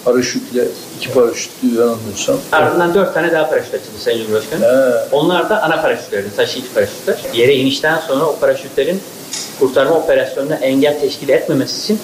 [0.06, 0.64] paraşütle
[0.98, 2.38] iki paraşütlü yanılmıyorsam.
[2.52, 4.96] Ardından dört tane daha paraşüt açıldı Sayın Cumhurbaşkanı.
[5.12, 7.18] Onlar da ana paraşütlerdi, taşıyıcı paraşütler.
[7.34, 9.02] Yere inişten sonra o paraşütlerin
[9.60, 12.00] kurtarma operasyonuna engel teşkil etmemesi için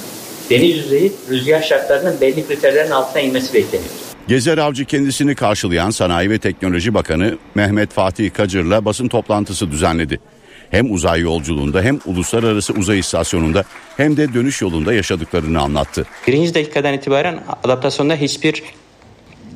[0.50, 3.90] deniz yüzeyi rüzgar şartlarının belli kriterlerin altına inmesi bekleniyor.
[4.28, 10.20] Gezer Avcı kendisini karşılayan Sanayi ve Teknoloji Bakanı Mehmet Fatih Kacır'la basın toplantısı düzenledi.
[10.76, 13.64] Hem uzay yolculuğunda hem uluslararası uzay istasyonunda
[13.98, 16.06] hem de dönüş yolunda yaşadıklarını anlattı.
[16.28, 18.64] Birinci dakikadan itibaren adaptasyonda hiçbir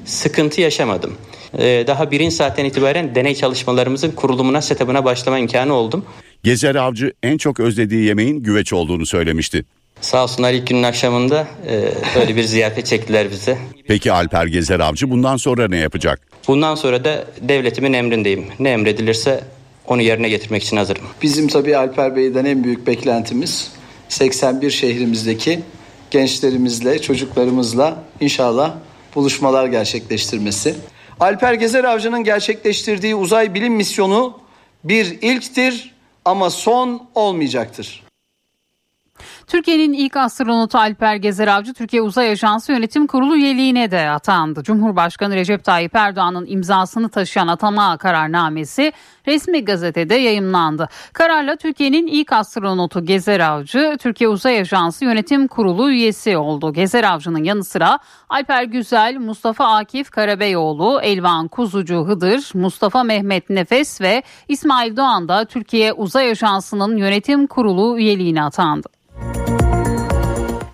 [0.05, 1.13] sıkıntı yaşamadım.
[1.57, 6.05] Ee, daha birinci saatten itibaren deney çalışmalarımızın kurulumuna, setup'ına başlama imkanı oldum.
[6.43, 9.65] Gezer Avcı en çok özlediği yemeğin güveç olduğunu söylemişti.
[10.01, 13.57] Sağ olsunlar ilk günün akşamında e, böyle bir ziyafet çektiler bize.
[13.87, 16.21] Peki Alper Gezer Avcı bundan sonra ne yapacak?
[16.47, 18.45] Bundan sonra da devletimin emrindeyim.
[18.59, 19.43] Ne emredilirse
[19.89, 21.03] onu yerine getirmek için hazırım.
[21.21, 23.71] Bizim tabii Alper Bey'den en büyük beklentimiz
[24.09, 25.59] 81 şehrimizdeki
[26.11, 28.73] gençlerimizle, çocuklarımızla inşallah
[29.15, 30.75] buluşmalar gerçekleştirmesi.
[31.19, 34.39] Alper Gezer Avcı'nın gerçekleştirdiği uzay bilim misyonu
[34.83, 38.08] bir ilktir ama son olmayacaktır.
[39.49, 44.63] Türkiye'nin ilk astronotu Alper Gezer Avcı Türkiye Uzay Ajansı Yönetim Kurulu üyeliğine de atandı.
[44.63, 48.93] Cumhurbaşkanı Recep Tayyip Erdoğan'ın imzasını taşıyan atama kararnamesi
[49.27, 50.89] resmi gazetede yayımlandı.
[51.13, 56.73] Kararla Türkiye'nin ilk astronotu Gezer Avcı Türkiye Uzay Ajansı Yönetim Kurulu üyesi oldu.
[56.73, 64.01] Gezer Avcı'nın yanı sıra Alper Güzel, Mustafa Akif Karabeyoğlu, Elvan Kuzucu Hıdır, Mustafa Mehmet Nefes
[64.01, 68.98] ve İsmail Doğan da Türkiye Uzay Ajansı'nın yönetim kurulu üyeliğine atandı.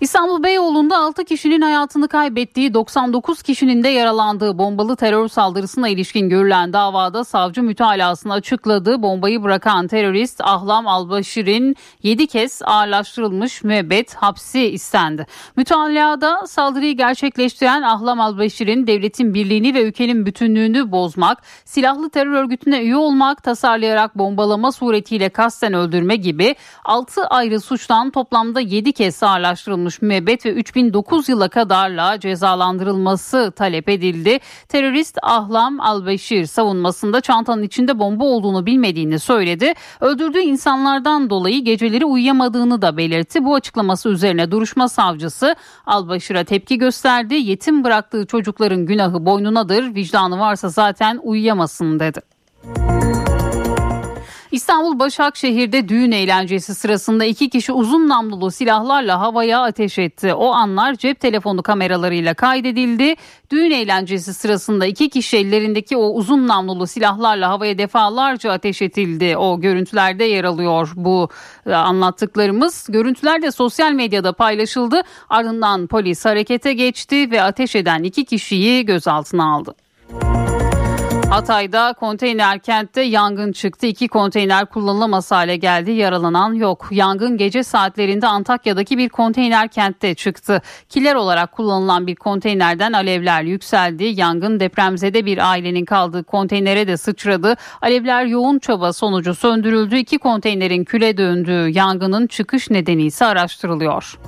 [0.00, 6.72] İstanbul Beyoğlu'nda 6 kişinin hayatını kaybettiği 99 kişinin de yaralandığı bombalı terör saldırısına ilişkin görülen
[6.72, 9.02] davada savcı mütalasını açıkladı.
[9.02, 15.26] Bombayı bırakan terörist Ahlam Albaşir'in 7 kez ağırlaştırılmış müebbet hapsi istendi.
[15.56, 22.96] Mütalada saldırıyı gerçekleştiren Ahlam Albaşir'in devletin birliğini ve ülkenin bütünlüğünü bozmak, silahlı terör örgütüne üye
[22.96, 30.46] olmak, tasarlayarak bombalama suretiyle kasten öldürme gibi 6 ayrı suçtan toplamda 7 kez ağırlaştırılmış müebbet
[30.46, 34.38] ve 3009 yıla kadarla cezalandırılması talep edildi.
[34.68, 39.72] Terörist Ahlam Albeşir savunmasında çantanın içinde bomba olduğunu bilmediğini söyledi.
[40.00, 43.44] Öldürdüğü insanlardan dolayı geceleri uyuyamadığını da belirtti.
[43.44, 45.54] Bu açıklaması üzerine duruşma savcısı
[45.86, 47.34] Albaşir'e tepki gösterdi.
[47.34, 49.94] Yetim bıraktığı çocukların günahı boynunadır.
[49.94, 52.20] Vicdanı varsa zaten uyuyamasın dedi.
[54.52, 60.34] İstanbul Başakşehir'de düğün eğlencesi sırasında iki kişi uzun namlulu silahlarla havaya ateş etti.
[60.34, 63.14] O anlar cep telefonu kameralarıyla kaydedildi.
[63.50, 69.36] Düğün eğlencesi sırasında iki kişi ellerindeki o uzun namlulu silahlarla havaya defalarca ateş edildi.
[69.36, 71.28] O görüntülerde yer alıyor bu
[71.66, 72.86] e, anlattıklarımız.
[72.88, 75.02] Görüntüler de sosyal medyada paylaşıldı.
[75.28, 79.74] Ardından polis harekete geçti ve ateş eden iki kişiyi gözaltına aldı.
[81.30, 83.86] Hatay'da konteyner kentte yangın çıktı.
[83.86, 85.90] İki konteyner kullanılamaz hale geldi.
[85.90, 86.88] Yaralanan yok.
[86.90, 90.62] Yangın gece saatlerinde Antakya'daki bir konteyner kentte çıktı.
[90.88, 94.04] Kiler olarak kullanılan bir konteynerden alevler yükseldi.
[94.04, 97.54] Yangın depremzede bir ailenin kaldığı konteynere de sıçradı.
[97.82, 99.96] Alevler yoğun çaba sonucu söndürüldü.
[99.96, 104.18] İki konteynerin küle döndüğü yangının çıkış nedeni ise araştırılıyor.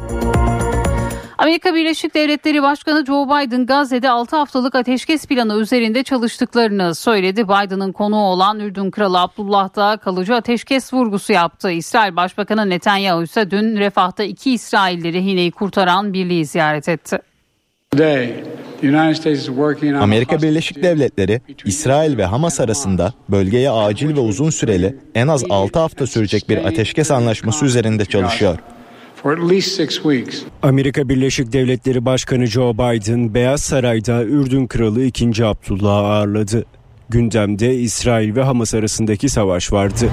[1.39, 7.45] Amerika Birleşik Devletleri Başkanı Joe Biden Gazze'de 6 haftalık ateşkes planı üzerinde çalıştıklarını söyledi.
[7.45, 11.71] Biden'ın konuğu olan Ürdün Kralı Abdullah da kalıcı ateşkes vurgusu yaptı.
[11.71, 17.19] İsrail Başbakanı Netanyahu ise dün Refah'ta iki İsrailli rehineyi kurtaran birliği ziyaret etti.
[20.03, 25.79] Amerika Birleşik Devletleri, İsrail ve Hamas arasında bölgeye acil ve uzun süreli en az 6
[25.79, 28.59] hafta sürecek bir ateşkes anlaşması üzerinde çalışıyor.
[30.63, 35.45] Amerika Birleşik Devletleri Başkanı Joe Biden Beyaz Saray'da Ürdün Kralı 2.
[35.45, 36.65] Abdullah'ı ağırladı.
[37.09, 40.11] Gündemde İsrail ve Hamas arasındaki savaş vardı.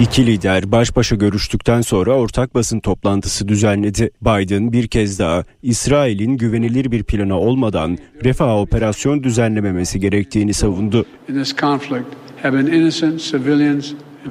[0.00, 4.10] İki lider baş başa görüştükten sonra ortak basın toplantısı düzenledi.
[4.22, 11.06] Biden bir kez daha İsrail'in güvenilir bir planı olmadan refah operasyon düzenlememesi gerektiğini savundu.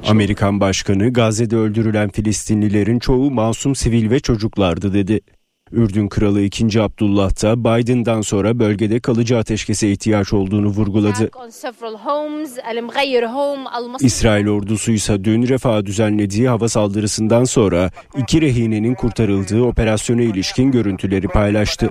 [0.08, 5.20] Amerikan Başkanı Gazze'de öldürülen Filistinlilerin çoğu masum sivil ve çocuklardı dedi.
[5.72, 6.82] Ürdün Kralı 2.
[6.82, 11.30] Abdullah da Biden'dan sonra bölgede kalıcı ateşkese ihtiyaç olduğunu vurguladı.
[14.00, 21.28] İsrail ordusu ise dün Refah düzenlediği hava saldırısından sonra iki rehinenin kurtarıldığı operasyona ilişkin görüntüleri
[21.28, 21.90] paylaştı.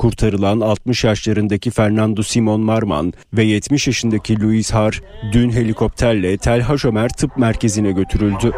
[0.00, 5.00] Kurtarılan 60 yaşlarındaki Fernando Simon Marman ve 70 yaşındaki Luis Har
[5.32, 8.52] dün helikopterle Tel Haşomer Tıp Merkezi'ne götürüldü.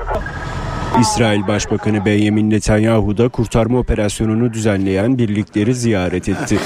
[1.00, 6.59] İsrail Başbakanı Benjamin Netanyahu da kurtarma operasyonunu düzenleyen birlikleri ziyaret etti.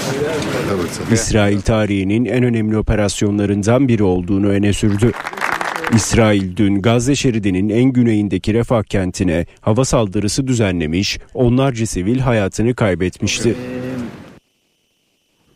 [1.13, 5.13] İsrail tarihinin en önemli operasyonlarından biri olduğunu öne sürdü.
[5.95, 13.57] İsrail dün Gazze şeridinin en güneyindeki Refah kentine hava saldırısı düzenlemiş, onlarca sivil hayatını kaybetmişti.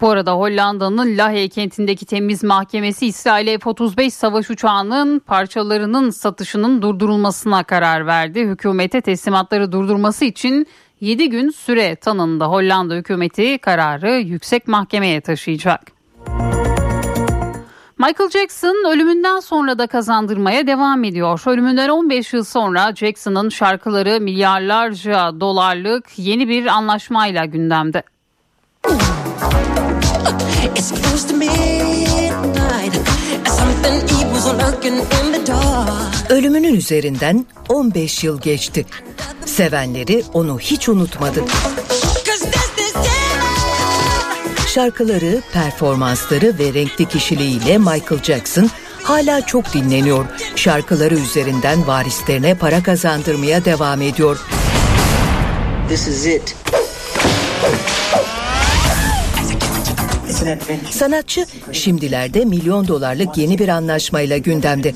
[0.01, 8.07] Bu arada Hollanda'nın Lahey kentindeki temiz mahkemesi İsrail'e F-35 savaş uçağının parçalarının satışının durdurulmasına karar
[8.07, 8.41] verdi.
[8.41, 10.67] Hükümete teslimatları durdurması için
[11.01, 12.45] 7 gün süre tanındı.
[12.45, 15.81] Hollanda hükümeti kararı yüksek mahkemeye taşıyacak.
[17.99, 21.43] Michael Jackson ölümünden sonra da kazandırmaya devam ediyor.
[21.47, 28.03] Ölümünden 15 yıl sonra Jackson'ın şarkıları milyarlarca dolarlık yeni bir anlaşmayla gündemde.
[36.31, 38.87] Ölümünün üzerinden 15 yıl geçti.
[39.47, 41.45] Sevenleri onu hiç unutmadı.
[44.75, 48.71] Şarkıları, performansları ve renkli kişiliğiyle Michael Jackson
[49.03, 50.25] hala çok dinleniyor.
[50.57, 54.41] Şarkıları üzerinden varislerine para kazandırmaya devam ediyor.
[55.89, 56.57] This is it.
[60.91, 64.95] Sanatçı şimdilerde milyon dolarlık yeni bir anlaşmayla gündemde.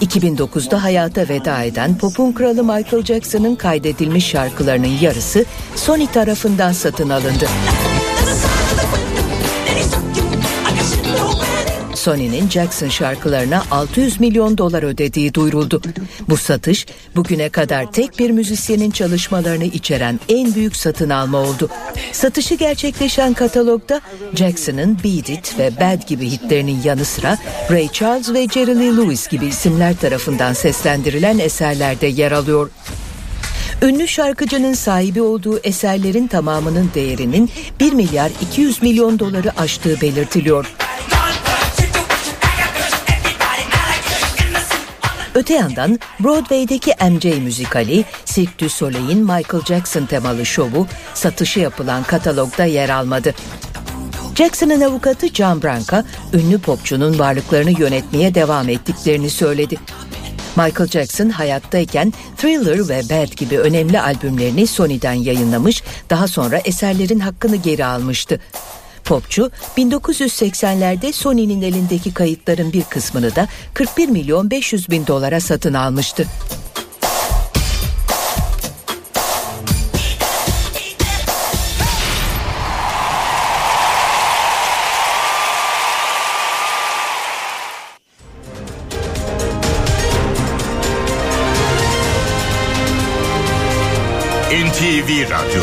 [0.00, 5.44] 2009'da hayata veda eden popun kralı Michael Jackson'ın kaydedilmiş şarkılarının yarısı
[5.76, 7.46] Sony tarafından satın alındı.
[12.00, 15.82] Sony'nin Jackson şarkılarına 600 milyon dolar ödediği duyuruldu.
[16.28, 16.86] Bu satış
[17.16, 21.68] bugüne kadar tek bir müzisyenin çalışmalarını içeren en büyük satın alma oldu.
[22.12, 24.00] Satışı gerçekleşen katalogda
[24.34, 27.38] Jackson'ın Beat It ve Bad gibi hitlerinin yanı sıra
[27.70, 32.70] Ray Charles ve Jerry Lee Lewis gibi isimler tarafından seslendirilen eserler de yer alıyor.
[33.82, 40.66] Ünlü şarkıcının sahibi olduğu eserlerin tamamının değerinin 1 milyar 200 milyon doları aştığı belirtiliyor.
[45.34, 52.64] Öte yandan Broadway'deki MJ müzikali Cirque du Soleil'in Michael Jackson temalı şovu satışı yapılan katalogda
[52.64, 53.34] yer almadı.
[54.34, 59.76] Jackson'ın avukatı John Branca, ünlü popçunun varlıklarını yönetmeye devam ettiklerini söyledi.
[60.56, 67.56] Michael Jackson hayattayken Thriller ve Bad gibi önemli albümlerini Sony'den yayınlamış, daha sonra eserlerin hakkını
[67.56, 68.40] geri almıştı.
[69.10, 76.26] Popçu 1980'lerde Sony'nin elindeki kayıtların bir kısmını da 41 milyon 500 bin dolara satın almıştı.
[94.50, 95.62] NTV Radyo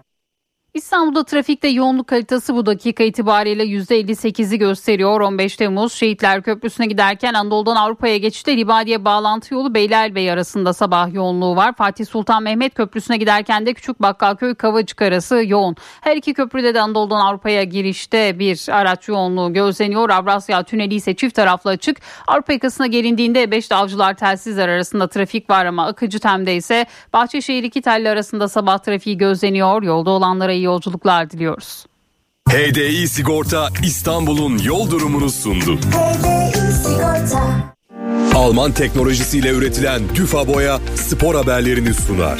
[0.73, 5.21] İstanbul'da trafikte yoğunluk kalitesi bu dakika itibariyle %58'i gösteriyor.
[5.21, 11.55] 15 Temmuz Şehitler Köprüsü'ne giderken Anadolu'dan Avrupa'ya geçişte Libadiye bağlantı yolu Beylerbeyi arasında sabah yoğunluğu
[11.55, 11.73] var.
[11.73, 15.75] Fatih Sultan Mehmet Köprüsü'ne giderken de Küçük Bakkalköy Kavacık arası yoğun.
[16.01, 20.09] Her iki köprüde de Anadolu'dan Avrupa'ya girişte bir araç yoğunluğu gözleniyor.
[20.09, 21.97] Avrasya Tüneli ise çift taraflı açık.
[22.27, 27.81] Avrupa yakasına gelindiğinde 5 Avcılar Telsizler arasında trafik var ama Akıcı Tem'de ise Bahçeşehir iki
[27.81, 29.83] telli arasında sabah trafiği gözleniyor.
[29.83, 31.85] Yolda olanlara iyi yolculuklar diliyoruz.
[32.49, 35.79] HDI Sigorta İstanbul'un yol durumunu sundu.
[38.35, 42.39] Alman teknolojisiyle üretilen Tüfa Boya spor haberlerini sunar.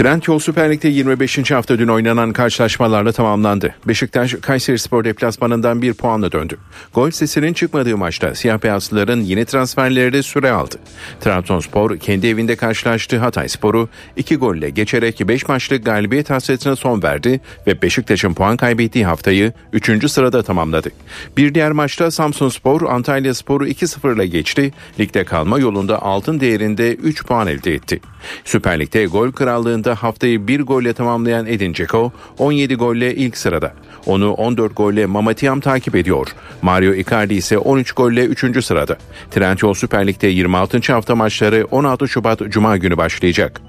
[0.00, 1.50] Trendyol Süper Lig'de 25.
[1.50, 3.74] hafta dün oynanan karşılaşmalarla tamamlandı.
[3.88, 6.58] Beşiktaş Kayseri Spor deplasmanından bir puanla döndü.
[6.94, 10.76] Gol sesinin çıkmadığı maçta siyah beyazlıların yeni transferleri de süre aldı.
[11.20, 17.40] Trabzonspor kendi evinde karşılaştığı Hatay Spor'u 2 golle geçerek 5 maçlık galibiyet hasretine son verdi
[17.66, 20.10] ve Beşiktaş'ın puan kaybettiği haftayı 3.
[20.10, 20.90] sırada tamamladı.
[21.36, 24.72] Bir diğer maçta Samsun Spor Antalya Spor'u 2-0 ile geçti.
[25.00, 28.00] Ligde kalma yolunda altın değerinde 3 puan elde etti.
[28.44, 33.74] Süper Lig'de gol krallığında haftayı bir golle tamamlayan Edin Dzeko 17 golle ilk sırada.
[34.06, 36.28] Onu 14 golle Mamatiyam takip ediyor.
[36.62, 38.64] Mario Icardi ise 13 golle 3.
[38.64, 38.96] sırada.
[39.30, 40.92] Trendyol Süper Lig'de 26.
[40.92, 43.60] hafta maçları 16 Şubat Cuma günü başlayacak.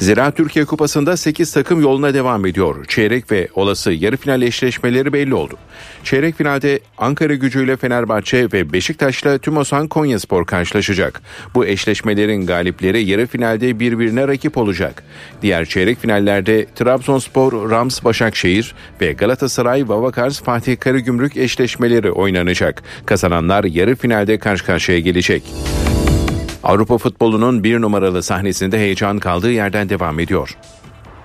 [0.00, 2.84] Zira Türkiye Kupası'nda 8 takım yoluna devam ediyor.
[2.84, 5.54] Çeyrek ve olası yarı final eşleşmeleri belli oldu.
[6.04, 11.22] Çeyrek finalde Ankara gücüyle Fenerbahçe ve Beşiktaş'la Tümosan Konyaspor karşılaşacak.
[11.54, 15.02] Bu eşleşmelerin galipleri yarı finalde birbirine rakip olacak.
[15.42, 22.82] Diğer çeyrek finallerde Trabzonspor Rams Başakşehir ve Galatasaray Vavakars Fatih Karagümrük eşleşmeleri oynanacak.
[23.06, 25.42] Kazananlar yarı finalde karşı karşıya gelecek.
[26.64, 30.56] Avrupa futbolunun bir numaralı sahnesinde heyecan kaldığı yerden devam ediyor.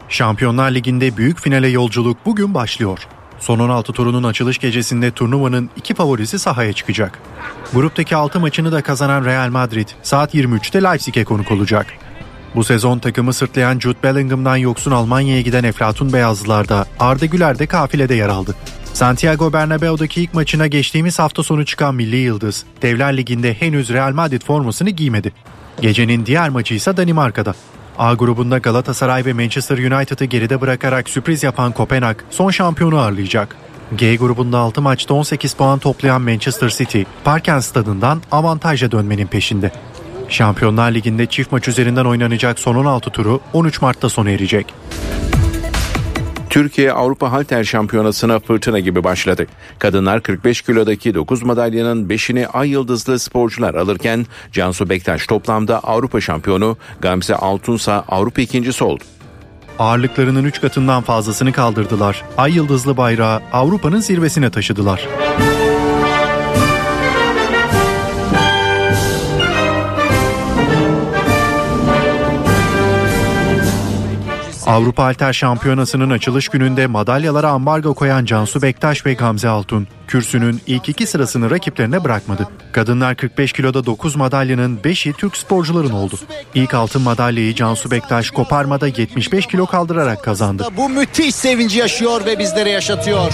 [0.09, 3.07] Şampiyonlar Ligi'nde büyük finale yolculuk bugün başlıyor.
[3.39, 7.19] Son 16 turunun açılış gecesinde turnuvanın iki favorisi sahaya çıkacak.
[7.73, 11.85] Gruptaki 6 maçını da kazanan Real Madrid saat 23'te Leipzig'e konuk olacak.
[12.55, 18.15] Bu sezon takımı sırtlayan Jude Bellingham'dan yoksun Almanya'ya giden Eflatun Beyazlılar'da Arda Güler de kafilede
[18.15, 18.55] yer aldı.
[18.95, 24.41] Santiago Bernabeu'daki ilk maçına geçtiğimiz hafta sonu çıkan Milli Yıldız, Devler Ligi'nde henüz Real Madrid
[24.41, 25.33] formasını giymedi.
[25.81, 27.53] Gecenin diğer maçı ise Danimarka'da.
[27.97, 33.55] A grubunda Galatasaray ve Manchester United'ı geride bırakarak sürpriz yapan Kopenhag son şampiyonu ağırlayacak.
[33.95, 39.71] G grubunda 6 maçta 18 puan toplayan Manchester City, Parken stadından avantajla dönmenin peşinde.
[40.29, 44.73] Şampiyonlar Ligi'nde çift maç üzerinden oynanacak son 16 turu 13 Mart'ta sona erecek.
[46.55, 49.47] Türkiye Avrupa Halter Şampiyonası'na fırtına gibi başladı.
[49.79, 56.77] Kadınlar 45 kilodaki 9 madalyanın 5'ini ay yıldızlı sporcular alırken Cansu Bektaş toplamda Avrupa şampiyonu,
[56.99, 59.03] Gamze Altunsa Avrupa ikincisi oldu.
[59.79, 62.23] Ağırlıklarının 3 katından fazlasını kaldırdılar.
[62.37, 65.07] Ay yıldızlı bayrağı Avrupa'nın zirvesine taşıdılar.
[74.65, 80.89] Avrupa Alter Şampiyonası'nın açılış gününde madalyalara ambargo koyan Cansu Bektaş ve Gamze Altun, kürsünün ilk
[80.89, 82.47] iki sırasını rakiplerine bırakmadı.
[82.71, 86.15] Kadınlar 45 kiloda 9 madalyanın 5'i Türk sporcuların oldu.
[86.55, 90.67] İlk altın madalyayı Cansu Bektaş koparmada 75 kilo kaldırarak kazandı.
[90.77, 93.31] Bu müthiş sevinci yaşıyor ve bizlere yaşatıyor.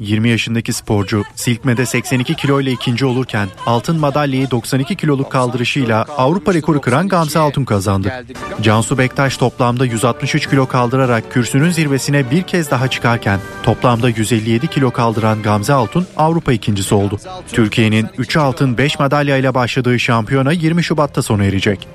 [0.00, 6.54] 20 yaşındaki sporcu silkmede 82 kilo ile ikinci olurken altın madalyayı 92 kiloluk kaldırışıyla Avrupa
[6.54, 8.24] rekoru kıran Gamze Altun kazandı.
[8.62, 9.86] Cansu Bektaş toplamda
[10.22, 16.06] 163 kilo kaldırarak kürsünün zirvesine bir kez daha çıkarken toplamda 157 kilo kaldıran Gamze Altun
[16.16, 17.18] Avrupa ikincisi oldu.
[17.52, 21.88] Türkiye'nin 3 altın 5 madalya ile başladığı şampiyona 20 Şubat'ta sona erecek.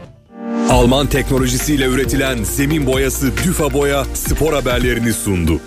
[0.69, 5.61] Alman teknolojisiyle üretilen zemin boyası Düfa Boya spor haberlerini sundu.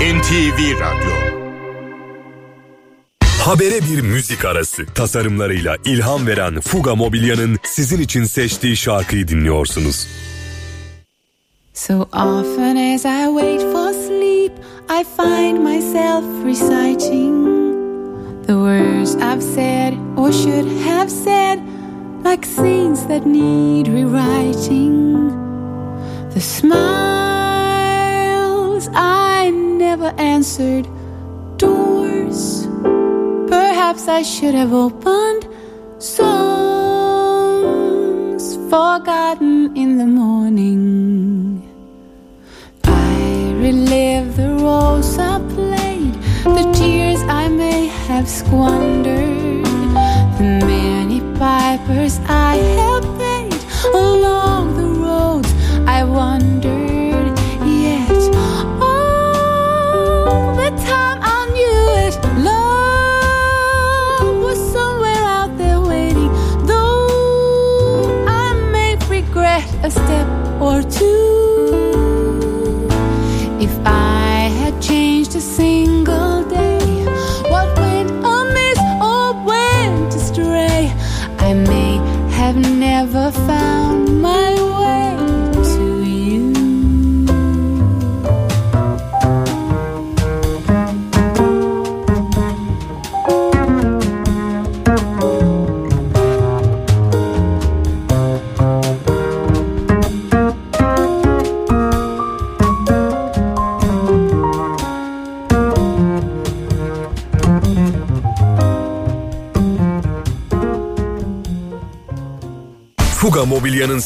[0.00, 1.29] NTV Radyo
[3.40, 4.86] Habere bir müzik arası.
[4.86, 10.06] Tasarımlarıyla ilham veren Fuga Mobilya'nın sizin için seçtiği şarkıyı dinliyorsunuz.
[11.74, 14.52] So often as I wait for sleep,
[14.90, 17.46] I find myself reciting
[18.46, 21.58] the words I've said or should have said,
[22.24, 25.30] like scenes that need rewriting.
[26.34, 26.78] The smiles
[28.94, 30.86] I never answered,
[31.58, 32.68] doors
[33.50, 35.46] perhaps I should have opened,
[35.98, 36.30] songs
[38.70, 41.68] forgotten in the morning.
[42.84, 49.64] I relive the roles I played, the tears I may have squandered,
[50.38, 52.89] the many pipers I have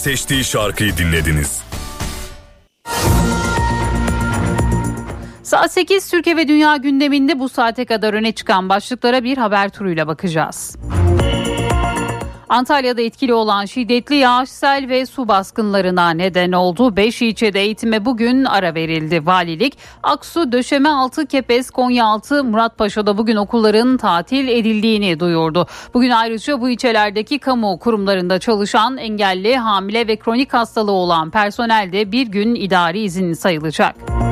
[0.05, 1.63] seçtiği şarkıyı dinlediniz.
[5.43, 10.07] Saat 8 Türkiye ve Dünya gündeminde bu saate kadar öne çıkan başlıklara bir haber turuyla
[10.07, 10.77] bakacağız.
[12.49, 16.97] Antalya'da etkili olan şiddetli yağış, sel ve su baskınlarına neden oldu.
[16.97, 19.27] 5 ilçede eğitime bugün ara verildi.
[19.27, 25.67] Valilik, Aksu, Döşemealtı, Kepez, Konyaaltı, Muratpaşa'da bugün okulların tatil edildiğini duyurdu.
[25.95, 32.13] Bugün ayrıca bu ilçelerdeki kamu kurumlarında çalışan engelli, hamile ve kronik hastalığı olan personel de
[32.13, 34.24] bir gün idari izin sayılacak.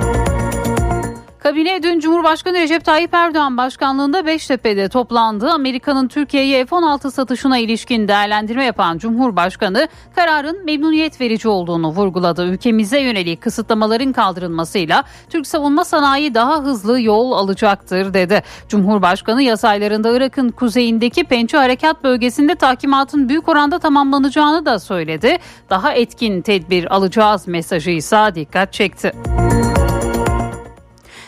[1.43, 5.51] Kabine dün Cumhurbaşkanı Recep Tayyip Erdoğan başkanlığında Beştepe'de toplandı.
[5.51, 12.47] Amerika'nın Türkiye'ye F-16 satışına ilişkin değerlendirme yapan Cumhurbaşkanı kararın memnuniyet verici olduğunu vurguladı.
[12.47, 18.43] Ülkemize yönelik kısıtlamaların kaldırılmasıyla Türk savunma sanayi daha hızlı yol alacaktır dedi.
[18.68, 25.38] Cumhurbaşkanı yaz aylarında Irak'ın kuzeyindeki Pençe Harekat Bölgesi'nde tahkimatın büyük oranda tamamlanacağını da söyledi.
[25.70, 29.12] Daha etkin tedbir alacağız mesajı ise dikkat çekti.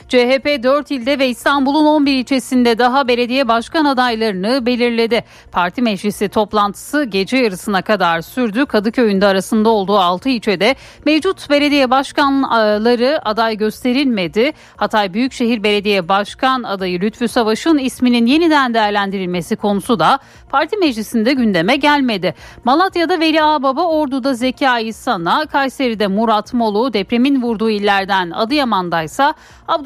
[0.08, 5.24] CHP 4 ilde ve İstanbul'un 11 ilçesinde daha belediye başkan adaylarını belirledi.
[5.52, 8.66] Parti meclisi toplantısı gece yarısına kadar sürdü.
[8.66, 10.74] Kadıköy'ün de arasında olduğu 6 ilçede
[11.06, 14.52] mevcut belediye başkanları aday gösterilmedi.
[14.76, 20.18] Hatay Büyükşehir Belediye Başkan adayı Lütfü Savaş'ın isminin yeniden değerlendirilmesi konusu da
[20.50, 22.34] parti meclisinde gündeme gelmedi.
[22.64, 29.34] Malatya'da Veli Ağbaba, Ordu'da Zekai Sana, Kayseri'de Murat Molu, depremin vurduğu illerden Adıyaman'daysa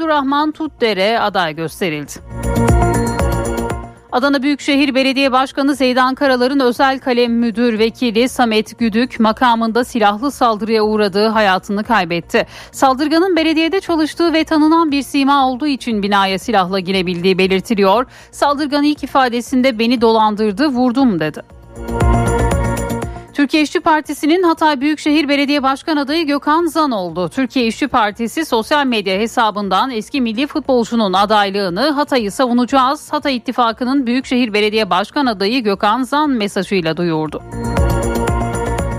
[0.08, 2.12] Abdurrahman Tutdere aday gösterildi.
[4.12, 10.82] Adana Büyükşehir Belediye Başkanı Zeydan Karalar'ın özel kalem müdür vekili Samet Güdük makamında silahlı saldırıya
[10.82, 12.46] uğradığı hayatını kaybetti.
[12.72, 18.06] Saldırganın belediyede çalıştığı ve tanınan bir sima olduğu için binaya silahla girebildiği belirtiliyor.
[18.30, 21.42] Saldırgan ilk ifadesinde beni dolandırdı vurdum dedi.
[23.38, 27.28] Türkiye İşçi Partisi'nin Hatay Büyükşehir Belediye Başkan adayı Gökhan Zan oldu.
[27.28, 33.12] Türkiye İşçi Partisi sosyal medya hesabından eski milli futbolcunun adaylığını Hatay'ı savunacağız.
[33.12, 37.42] Hatay İttifakı'nın Büyükşehir Belediye Başkan adayı Gökhan Zan mesajıyla duyurdu.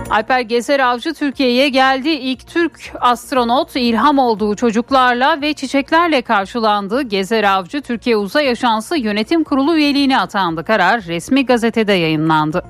[0.10, 2.10] Alper Gezer Avcı Türkiye'ye geldi.
[2.10, 7.02] İlk Türk astronot ilham olduğu çocuklarla ve çiçeklerle karşılandı.
[7.02, 10.64] Gezer Avcı Türkiye Uzay Ajansı Yönetim Kurulu üyeliğine atandı.
[10.64, 12.64] Karar resmi gazetede yayınlandı.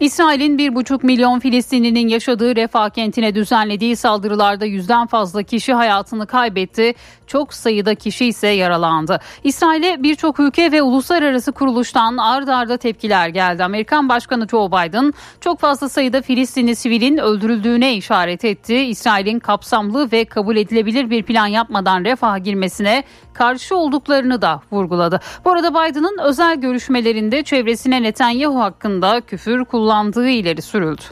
[0.00, 6.94] İsrail'in 1,5 milyon Filistinlinin yaşadığı Refah kentine düzenlediği saldırılarda yüzden fazla kişi hayatını kaybetti.
[7.26, 9.20] Çok sayıda kişi ise yaralandı.
[9.44, 13.64] İsrail'e birçok ülke ve uluslararası kuruluştan ard arda tepkiler geldi.
[13.64, 18.74] Amerikan Başkanı Joe Biden çok fazla sayıda Filistinli sivilin öldürüldüğüne işaret etti.
[18.74, 25.20] İsrail'in kapsamlı ve kabul edilebilir bir plan yapmadan Refah'a girmesine karşı olduklarını da vurguladı.
[25.44, 31.02] Bu arada Biden'ın özel görüşmelerinde çevresine Netanyahu hakkında küfür kullandığı ileri sürüldü.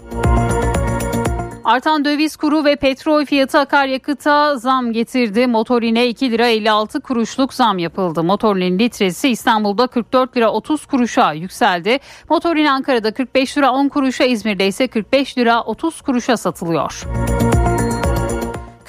[1.65, 5.47] Artan döviz kuru ve petrol fiyatı akaryakıta zam getirdi.
[5.47, 8.23] Motorine 2 lira 56 kuruşluk zam yapıldı.
[8.23, 11.99] Motorinin litresi İstanbul'da 44 lira 30 kuruşa yükseldi.
[12.31, 17.05] Motorin Ankara'da 45 lira 10 kuruşa, İzmir'de ise 45 lira 30 kuruşa satılıyor.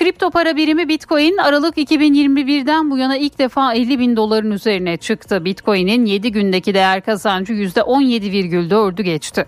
[0.07, 5.45] Kripto para birimi Bitcoin Aralık 2021'den bu yana ilk defa 50 bin doların üzerine çıktı.
[5.45, 9.45] Bitcoin'in 7 gündeki değer kazancı %17,4'ü geçti.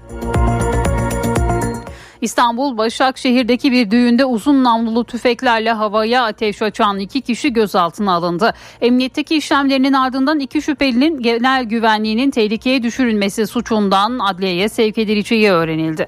[2.22, 8.54] İstanbul Başakşehir'deki bir düğünde uzun namlulu tüfeklerle havaya ateş açan iki kişi gözaltına alındı.
[8.82, 16.08] Emniyetteki işlemlerinin ardından iki şüphelinin genel güvenliğinin tehlikeye düşürülmesi suçundan adliyeye sevk edileceği öğrenildi.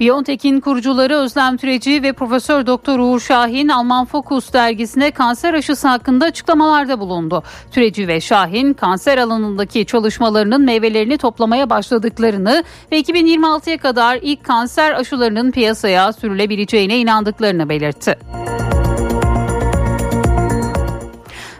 [0.00, 6.24] Biontech'in kurucuları Özlem Türeci ve Profesör Doktor Uğur Şahin Alman Focus dergisine kanser aşısı hakkında
[6.24, 7.42] açıklamalarda bulundu.
[7.70, 15.50] Türeci ve Şahin kanser alanındaki çalışmalarının meyvelerini toplamaya başladıklarını ve 2026'ya kadar ilk kanser aşılarının
[15.50, 18.18] piyasaya sürülebileceğine inandıklarını belirtti.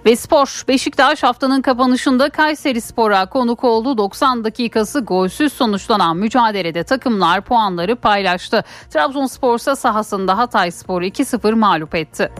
[0.07, 3.99] Ve spor Beşiktaş haftanın kapanışında Kayseri Spor'a konuk oldu.
[3.99, 8.65] 90 dakikası golsüz sonuçlanan mücadelede takımlar puanları paylaştı.
[8.91, 12.33] Trabzonspor ise sahasında Hatay Spor'u 2-0 mağlup etti.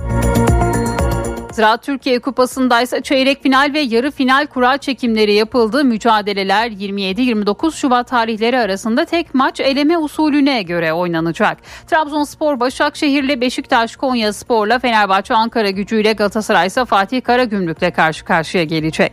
[1.57, 5.85] Ziraat Türkiye Kupası'nda ise çeyrek final ve yarı final kura çekimleri yapıldı.
[5.85, 11.59] Mücadeleler 27-29 Şubat tarihleri arasında tek maç eleme usulüne göre oynanacak.
[11.87, 19.13] Trabzonspor Başakşehir'le Beşiktaş Konya Spor'la Fenerbahçe Ankara gücüyle Galatasaray ise Fatih Karagümrük'le karşı karşıya gelecek.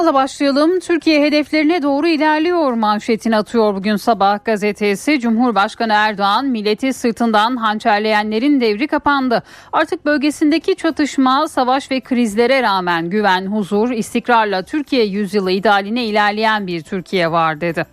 [0.00, 0.80] Sabahla başlayalım.
[0.80, 5.20] Türkiye hedeflerine doğru ilerliyor manşetini atıyor bugün sabah gazetesi.
[5.20, 9.42] Cumhurbaşkanı Erdoğan milleti sırtından hançerleyenlerin devri kapandı.
[9.72, 16.82] Artık bölgesindeki çatışma, savaş ve krizlere rağmen güven, huzur, istikrarla Türkiye yüzyılı idealine ilerleyen bir
[16.82, 17.86] Türkiye var dedi.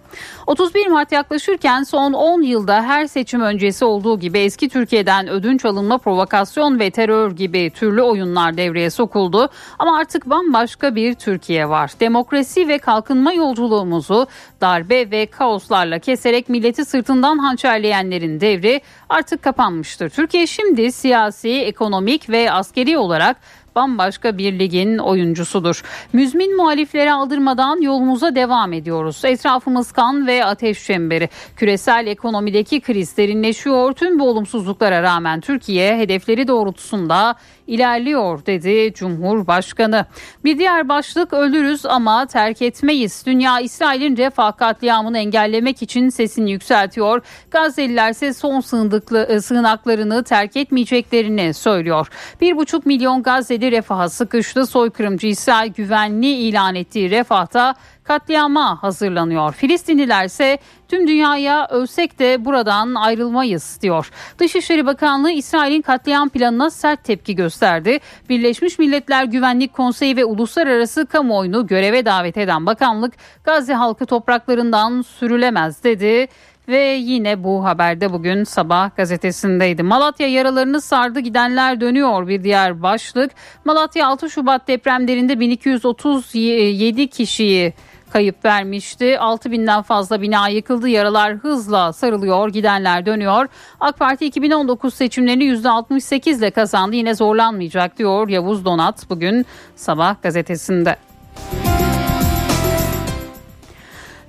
[0.47, 5.97] 31 Mart yaklaşırken son 10 yılda her seçim öncesi olduğu gibi eski Türkiye'den ödünç alınma,
[5.97, 9.49] provokasyon ve terör gibi türlü oyunlar devreye sokuldu.
[9.79, 11.91] Ama artık bambaşka bir Türkiye var.
[11.99, 14.27] Demokrasi ve kalkınma yolculuğumuzu
[14.61, 20.09] darbe ve kaoslarla keserek milleti sırtından hançerleyenlerin devri artık kapanmıştır.
[20.09, 23.37] Türkiye şimdi siyasi, ekonomik ve askeri olarak
[23.77, 25.83] bambaşka bir ligin oyuncusudur.
[26.13, 29.25] Müzmin muhaliflere aldırmadan yolumuza devam ediyoruz.
[29.25, 31.29] Etrafımız kan ve ateş çemberi.
[31.55, 33.93] Küresel ekonomideki kriz derinleşiyor.
[33.93, 37.35] Tüm bu olumsuzluklara rağmen Türkiye hedefleri doğrultusunda
[37.67, 40.05] ilerliyor dedi Cumhurbaşkanı.
[40.43, 43.23] Bir diğer başlık ölürüz ama terk etmeyiz.
[43.25, 47.21] Dünya İsrail'in refah katliamını engellemek için sesini yükseltiyor.
[47.51, 52.07] Gazze'liler ise son sığındıklı, sığınaklarını terk etmeyeceklerini söylüyor.
[52.41, 53.23] Bir buçuk milyon
[53.67, 54.65] Gazze'li refaha sıkıştı.
[54.65, 59.53] Soykırımcı İsrail güvenli ilan ettiği refahta katliama hazırlanıyor.
[59.53, 60.57] Filistinliler ise
[60.87, 64.11] tüm dünyaya ölsek de buradan ayrılmayız diyor.
[64.39, 67.99] Dışişleri Bakanlığı İsrail'in katliam planına sert tepki gösterdi.
[68.29, 73.13] Birleşmiş Milletler Güvenlik Konseyi ve uluslararası kamuoyunu göreve davet eden bakanlık
[73.43, 76.27] Gazze halkı topraklarından sürülemez dedi.
[76.67, 79.83] Ve yine bu haberde bugün sabah gazetesindeydi.
[79.83, 83.31] Malatya yaralarını sardı gidenler dönüyor bir diğer başlık.
[83.65, 87.73] Malatya 6 Şubat depremlerinde 1237 kişiyi
[88.09, 89.19] kayıp vermişti.
[89.19, 90.89] 6 binden fazla bina yıkıldı.
[90.89, 92.49] Yaralar hızla sarılıyor.
[92.49, 93.47] Gidenler dönüyor.
[93.79, 96.95] AK Parti 2019 seçimlerini %68 ile kazandı.
[96.95, 99.45] Yine zorlanmayacak diyor Yavuz Donat bugün
[99.75, 100.95] sabah gazetesinde.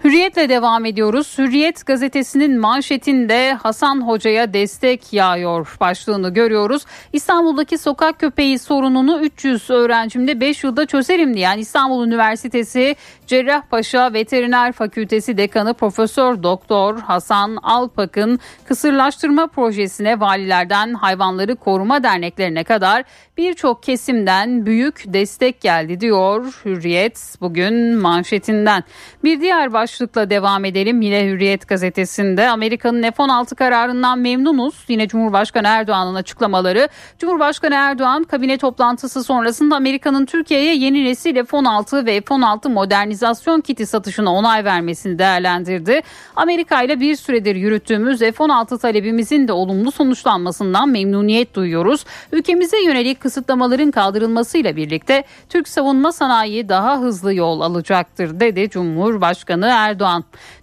[0.09, 1.39] Hürriyetle devam ediyoruz.
[1.39, 6.85] Hürriyet gazetesinin manşetinde Hasan Hoca'ya destek yağıyor başlığını görüyoruz.
[7.13, 12.97] İstanbul'daki sokak köpeği sorununu 300 öğrencimde 5 yılda çözerim diyen İstanbul Üniversitesi
[13.27, 23.05] Cerrahpaşa Veteriner Fakültesi Dekanı Profesör Doktor Hasan Alpak'ın kısırlaştırma projesine valilerden hayvanları koruma derneklerine kadar
[23.37, 28.85] birçok kesimden büyük destek geldi diyor Hürriyet bugün manşetinden.
[29.25, 34.75] Bir diğer başlıkla devam edelim yine Hürriyet gazetesinde Amerika'nın F-16 kararından memnunuz.
[34.89, 36.89] Yine Cumhurbaşkanı Erdoğan'ın açıklamaları.
[37.19, 44.35] Cumhurbaşkanı Erdoğan kabine toplantısı sonrasında Amerika'nın Türkiye'ye yeni nesil F-16 ve F-16 modernizasyon kiti satışına
[44.35, 46.01] onay vermesini değerlendirdi.
[46.37, 52.05] Amerika ile bir süredir yürüttüğümüz F-16 talebimizin de olumlu sonuçlanmasından memnuniyet duyuyoruz.
[52.33, 59.88] Ülkemize yönelik kısıtlamaların kaldırılmasıyla birlikte Türk savunma sanayi daha hızlı yol alacaktır dedi Cumhurbaşkanı Erdoğan.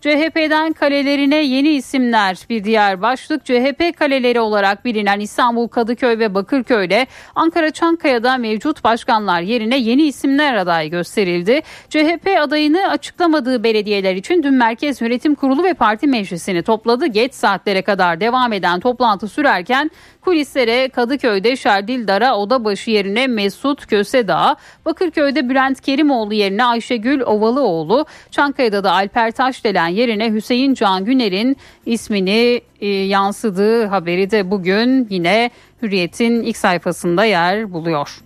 [0.02, 7.08] CHP'den kalelerine yeni isimler bir diğer başlık CHP kaleleri olarak bilinen İstanbul Kadıköy ve Bakırköy'de
[7.36, 11.62] Ankara Çankaya'da mevcut başkanlar yerine yeni isimler aday gösterildi.
[11.90, 17.06] CHP adayını açıklamadığı belediyeler için dün Merkez Yönetim Kurulu ve Parti Meclisi'ni topladı.
[17.06, 24.56] Geç saatlere kadar devam eden toplantı sürerken kulislere Kadıköy'de Şerdil Dara Odabaşı yerine Mesut Kösedağ,
[24.86, 32.62] Bakırköy'de Bülent Kerimoğlu yerine Ayşegül Ovalıoğlu, Çankaya'da da Alper Taşdelen yerine Hüseyin Can Güner'in ismini
[32.82, 35.50] e, yansıdığı haberi de bugün yine
[35.82, 38.25] Hürriyet'in ilk sayfasında yer buluyor.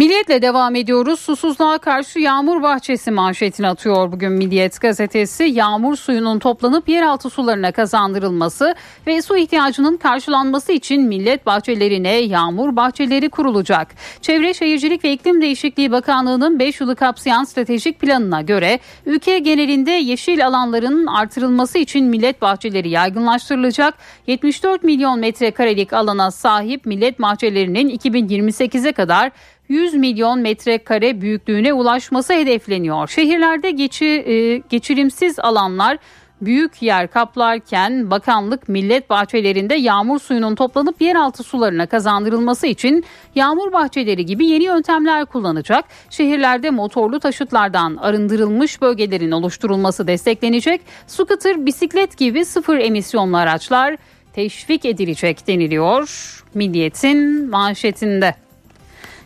[0.00, 1.20] Milliyetle devam ediyoruz.
[1.20, 5.44] Susuzluğa karşı yağmur bahçesi manşetini atıyor bugün Milliyet gazetesi.
[5.44, 8.74] Yağmur suyunun toplanıp yeraltı sularına kazandırılması
[9.06, 13.88] ve su ihtiyacının karşılanması için millet bahçelerine yağmur bahçeleri kurulacak.
[14.20, 20.46] Çevre Şehircilik ve İklim Değişikliği Bakanlığı'nın 5 yılı kapsayan stratejik planına göre ülke genelinde yeşil
[20.46, 23.94] alanların artırılması için millet bahçeleri yaygınlaştırılacak.
[24.26, 29.30] 74 milyon metrekarelik alana sahip millet bahçelerinin 2028'e kadar
[29.70, 33.08] 100 milyon metrekare büyüklüğüne ulaşması hedefleniyor.
[33.08, 35.98] Şehirlerde geçi, e, geçirimsiz alanlar
[36.40, 43.04] büyük yer kaplarken bakanlık millet bahçelerinde yağmur suyunun toplanıp yeraltı sularına kazandırılması için
[43.34, 45.84] yağmur bahçeleri gibi yeni yöntemler kullanacak.
[46.10, 50.80] Şehirlerde motorlu taşıtlardan arındırılmış bölgelerin oluşturulması desteklenecek.
[51.06, 53.96] Scooter, bisiklet gibi sıfır emisyonlu araçlar
[54.32, 58.49] teşvik edilecek deniliyor Milliyet'in manşetinde.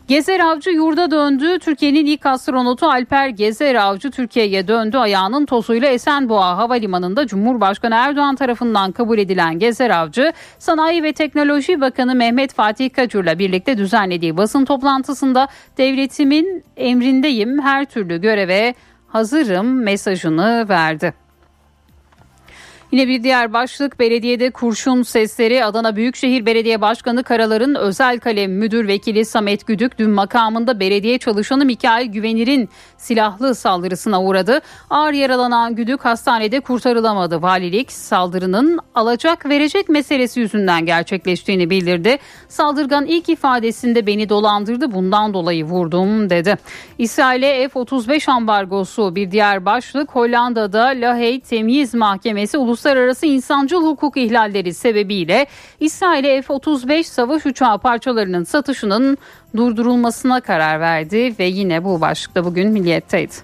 [0.08, 1.58] Gezer Avcı yurda döndü.
[1.58, 4.96] Türkiye'nin ilk astronotu Alper Gezer Avcı Türkiye'ye döndü.
[4.96, 12.14] Ayağının tozuyla Esenboğa Havalimanı'nda Cumhurbaşkanı Erdoğan tarafından kabul edilen Gezer Avcı, Sanayi ve Teknoloji Bakanı
[12.14, 15.48] Mehmet Fatih Kacur'la birlikte düzenlediği basın toplantısında
[15.78, 18.74] devletimin emrindeyim, her türlü göreve
[19.08, 21.23] hazırım mesajını verdi.
[22.94, 28.88] Yine bir diğer başlık belediyede kurşun sesleri Adana Büyükşehir Belediye Başkanı Karalar'ın özel kalem müdür
[28.88, 34.60] vekili Samet Güdük dün makamında belediye çalışanı Mikail Güvenir'in silahlı saldırısına uğradı.
[34.90, 37.42] Ağır yaralanan Güdük hastanede kurtarılamadı.
[37.42, 42.18] Valilik saldırının alacak verecek meselesi yüzünden gerçekleştiğini bildirdi.
[42.48, 46.56] Saldırgan ilk ifadesinde beni dolandırdı bundan dolayı vurdum dedi.
[46.98, 54.74] İsrail'e F-35 ambargosu bir diğer başlık Hollanda'da Lahey Temyiz Mahkemesi Uluslararası uluslararası insancıl hukuk ihlalleri
[54.74, 55.46] sebebiyle
[55.80, 59.18] İsrail'e F-35 savaş uçağı parçalarının satışının
[59.56, 63.34] durdurulmasına karar verdi ve yine bu başlıkta bugün Milliyet'teydi.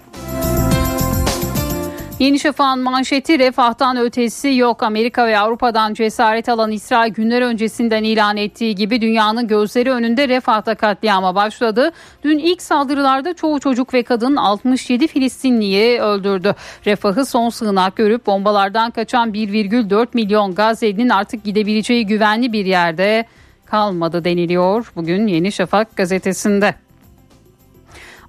[2.21, 4.83] Yeni Şafak'ın manşeti refahtan ötesi yok.
[4.83, 10.75] Amerika ve Avrupa'dan cesaret alan İsrail günler öncesinden ilan ettiği gibi dünyanın gözleri önünde refahta
[10.75, 11.91] katliama başladı.
[12.23, 16.55] Dün ilk saldırılarda çoğu çocuk ve kadın 67 Filistinliyi öldürdü.
[16.85, 23.25] Refahı son sığınak görüp bombalardan kaçan 1,4 milyon Gazze'nin artık gidebileceği güvenli bir yerde
[23.65, 26.75] kalmadı deniliyor bugün Yeni Şafak gazetesinde.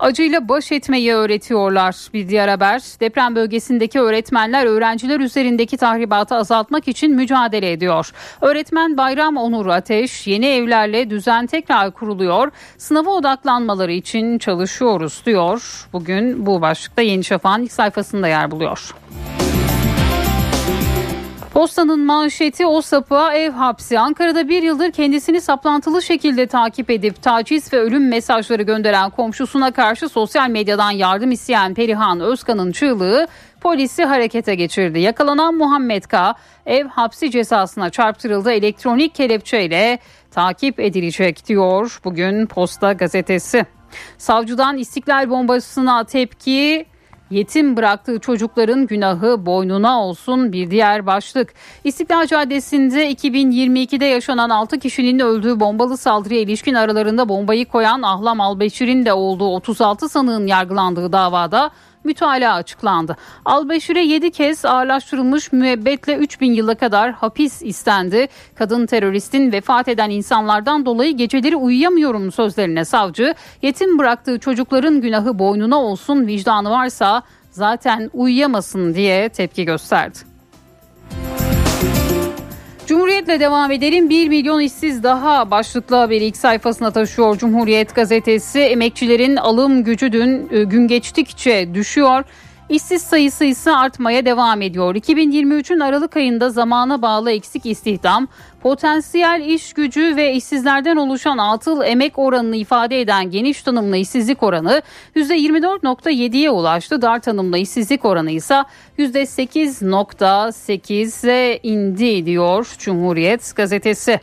[0.02, 1.96] Acıyla baş etmeyi öğretiyorlar.
[2.14, 8.10] Bir diğer haber deprem bölgesindeki öğretmenler öğrenciler üzerindeki tahribatı azaltmak için mücadele ediyor.
[8.40, 12.50] Öğretmen Bayram Onur Ateş yeni evlerle düzen tekrar kuruluyor.
[12.78, 15.86] Sınava odaklanmaları için çalışıyoruz diyor.
[15.92, 18.94] Bugün bu başlıkta Yeni Şafak'ın ilk sayfasında yer buluyor.
[21.52, 23.98] Postanın manşeti o sapığa ev hapsi.
[23.98, 30.08] Ankara'da bir yıldır kendisini saplantılı şekilde takip edip taciz ve ölüm mesajları gönderen komşusuna karşı
[30.08, 33.26] sosyal medyadan yardım isteyen Perihan Özkan'ın çığlığı
[33.60, 34.98] polisi harekete geçirdi.
[34.98, 36.34] Yakalanan Muhammed K.
[36.66, 39.98] ev hapsi cezasına çarptırıldı elektronik kelepçeyle
[40.30, 43.66] takip edilecek diyor bugün Posta gazetesi.
[44.18, 46.86] Savcıdan istiklal bombasına tepki
[47.32, 51.54] Yetim bıraktığı çocukların günahı boynuna olsun bir diğer başlık.
[51.84, 59.04] İstiklal Caddesi'nde 2022'de yaşanan 6 kişinin öldüğü bombalı saldırıya ilişkin aralarında bombayı koyan Ahlam Albeşir'in
[59.04, 61.70] de olduğu 36 sanığın yargılandığı davada
[62.04, 63.16] mütalaa açıklandı.
[63.44, 68.28] Albeşir'e 7 kez ağırlaştırılmış müebbetle 3000 yıla kadar hapis istendi.
[68.54, 75.76] Kadın teröristin vefat eden insanlardan dolayı geceleri uyuyamıyorum sözlerine savcı yetim bıraktığı çocukların günahı boynuna
[75.82, 80.31] olsun vicdanı varsa zaten uyuyamasın diye tepki gösterdi.
[82.86, 84.10] Cumhuriyetle devam edelim.
[84.10, 88.58] 1 milyon işsiz daha başlıklı haberi ilk sayfasına taşıyor Cumhuriyet gazetesi.
[88.60, 92.24] Emekçilerin alım gücü dün e, gün geçtikçe düşüyor.
[92.68, 94.94] İşsiz sayısı ise artmaya devam ediyor.
[94.94, 98.28] 2023'ün Aralık ayında zamana bağlı eksik istihdam,
[98.62, 104.82] potansiyel iş gücü ve işsizlerden oluşan atıl emek oranını ifade eden geniş tanımlı işsizlik oranı
[105.16, 107.02] %24.7'ye ulaştı.
[107.02, 108.64] Dar tanımlı işsizlik oranı ise
[108.98, 114.20] %8.8'e indi diyor Cumhuriyet gazetesi.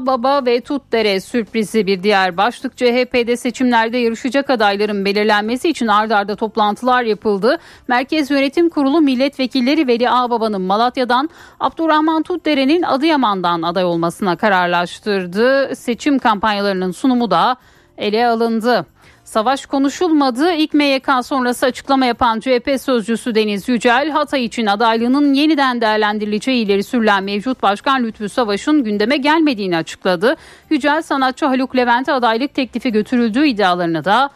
[0.00, 2.76] Baba ve Tutdere sürprizi bir diğer başlık.
[2.76, 7.58] CHP'de seçimlerde yarışacak adayların belirlenmesi için ard arda toplantılar yapıldı.
[7.88, 11.30] Merkez Yönetim Kurulu milletvekilleri Veli Ağbaba'nın Malatya'dan,
[11.60, 15.76] Abdurrahman Tutdere'nin Adıyaman'dan aday olmasına kararlaştırdı.
[15.76, 17.56] Seçim kampanyalarının sunumu da
[17.98, 18.86] ele alındı.
[19.24, 20.52] Savaş konuşulmadı.
[20.52, 26.84] İlk MYK sonrası açıklama yapan CHP sözcüsü Deniz Yücel, Hatay için adaylığının yeniden değerlendirileceği ileri
[26.84, 30.36] sürülen mevcut Başkan Lütfü Savaş'ın gündeme gelmediğini açıkladı.
[30.70, 34.30] Yücel, sanatçı Haluk Levent'e adaylık teklifi götürüldüğü iddialarını da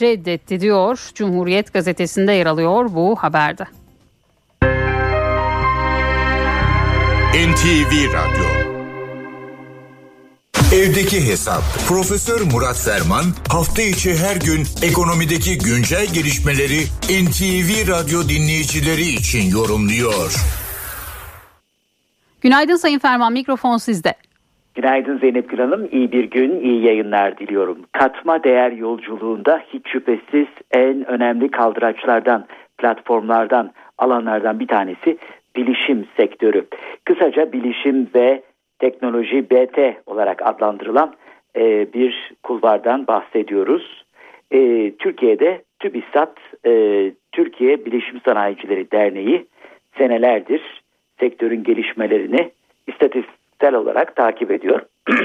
[0.00, 1.10] reddetti diyor.
[1.14, 3.66] Cumhuriyet gazetesinde yer alıyor bu haberde.
[7.36, 8.55] NTV Radyo
[10.74, 16.80] Evdeki Hesap Profesör Murat Ferman hafta içi her gün ekonomideki güncel gelişmeleri
[17.22, 20.30] NTV Radyo dinleyicileri için yorumluyor.
[22.40, 24.14] Günaydın Sayın Ferman mikrofon sizde.
[24.74, 25.88] Günaydın Zeynep Gül Hanım.
[25.92, 27.78] İyi bir gün, iyi yayınlar diliyorum.
[27.92, 32.46] Katma değer yolculuğunda hiç şüphesiz en önemli kaldıraçlardan,
[32.78, 35.18] platformlardan, alanlardan bir tanesi
[35.56, 36.66] bilişim sektörü.
[37.04, 38.42] Kısaca bilişim ve
[38.78, 41.14] teknoloji BT olarak adlandırılan
[41.56, 44.04] e, bir kulvardan bahsediyoruz.
[44.50, 49.46] E, Türkiye'de TÜBİSAT, e, Türkiye Bilişim Sanayicileri Derneği
[49.98, 50.82] senelerdir
[51.20, 52.50] sektörün gelişmelerini
[52.86, 54.80] istatistiksel olarak takip ediyor.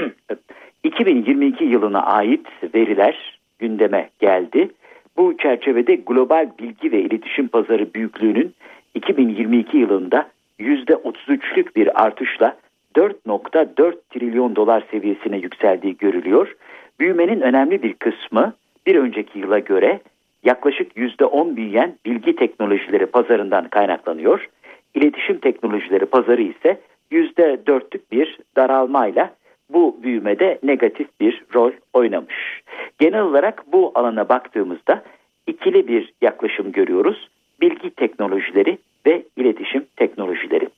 [0.84, 4.68] 2022 yılına ait veriler gündeme geldi.
[5.16, 8.54] Bu çerçevede global bilgi ve iletişim pazarı büyüklüğünün
[8.94, 10.28] 2022 yılında
[10.60, 12.56] %33'lük bir artışla
[12.96, 16.56] 4.4 trilyon dolar seviyesine yükseldiği görülüyor.
[17.00, 18.52] Büyümenin önemli bir kısmı
[18.86, 20.00] bir önceki yıla göre
[20.44, 24.48] yaklaşık %10 büyüyen bilgi teknolojileri pazarından kaynaklanıyor.
[24.94, 26.80] İletişim teknolojileri pazarı ise
[27.12, 29.34] %4'lük bir daralmayla
[29.70, 32.62] bu büyümede negatif bir rol oynamış.
[32.98, 35.02] Genel olarak bu alana baktığımızda
[35.46, 37.28] ikili bir yaklaşım görüyoruz.
[37.60, 40.68] Bilgi teknolojileri ve iletişim teknolojileri.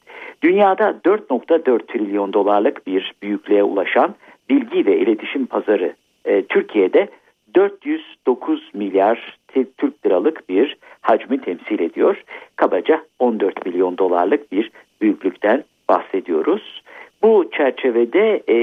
[0.43, 4.15] Dünyada 4.4 trilyon dolarlık bir büyüklüğe ulaşan
[4.51, 5.95] bilgi ve iletişim pazarı
[6.25, 7.09] e, Türkiye'de
[7.55, 9.39] 409 milyar
[9.79, 12.23] Türk liralık bir hacmi temsil ediyor.
[12.57, 14.71] Kabaca 14 milyon dolarlık bir
[15.01, 16.83] büyüklükten bahsediyoruz.
[17.23, 18.57] Bu çerçevede e,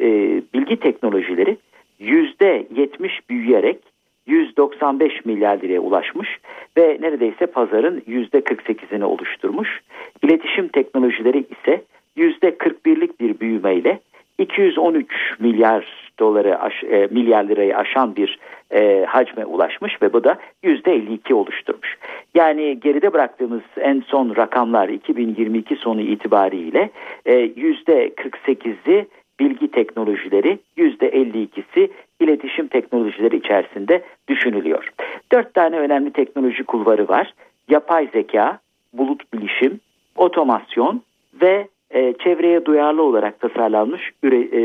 [0.00, 1.56] e, bilgi teknolojileri
[1.98, 3.78] yüzde 70 büyüyerek
[4.26, 6.28] 195 milyar liraya ulaşmış
[6.76, 9.80] ve neredeyse pazarın yüzde 48'ini oluşturmuş.
[10.22, 11.82] İletişim teknolojileri ise
[12.16, 14.00] yüzde 41'lik bir büyümeyle
[14.38, 15.06] 213
[15.38, 18.38] milyar doları aş, e, milyar lirayı aşan bir
[18.70, 21.98] e, hacme ulaşmış ve bu da yüzde 52 oluşturmuş.
[22.34, 26.90] Yani geride bıraktığımız en son rakamlar 2022 sonu itibariyle
[27.26, 29.06] e, yüzde 48'i
[29.40, 31.88] bilgi teknolojileri yüzde 52'si
[32.22, 34.88] iletişim teknolojileri içerisinde düşünülüyor.
[35.32, 37.34] Dört tane önemli teknoloji kulvarı var.
[37.68, 38.58] Yapay zeka,
[38.92, 39.80] bulut bilişim,
[40.16, 41.02] otomasyon
[41.42, 44.62] ve e, çevreye duyarlı olarak tasarlanmış üre, e,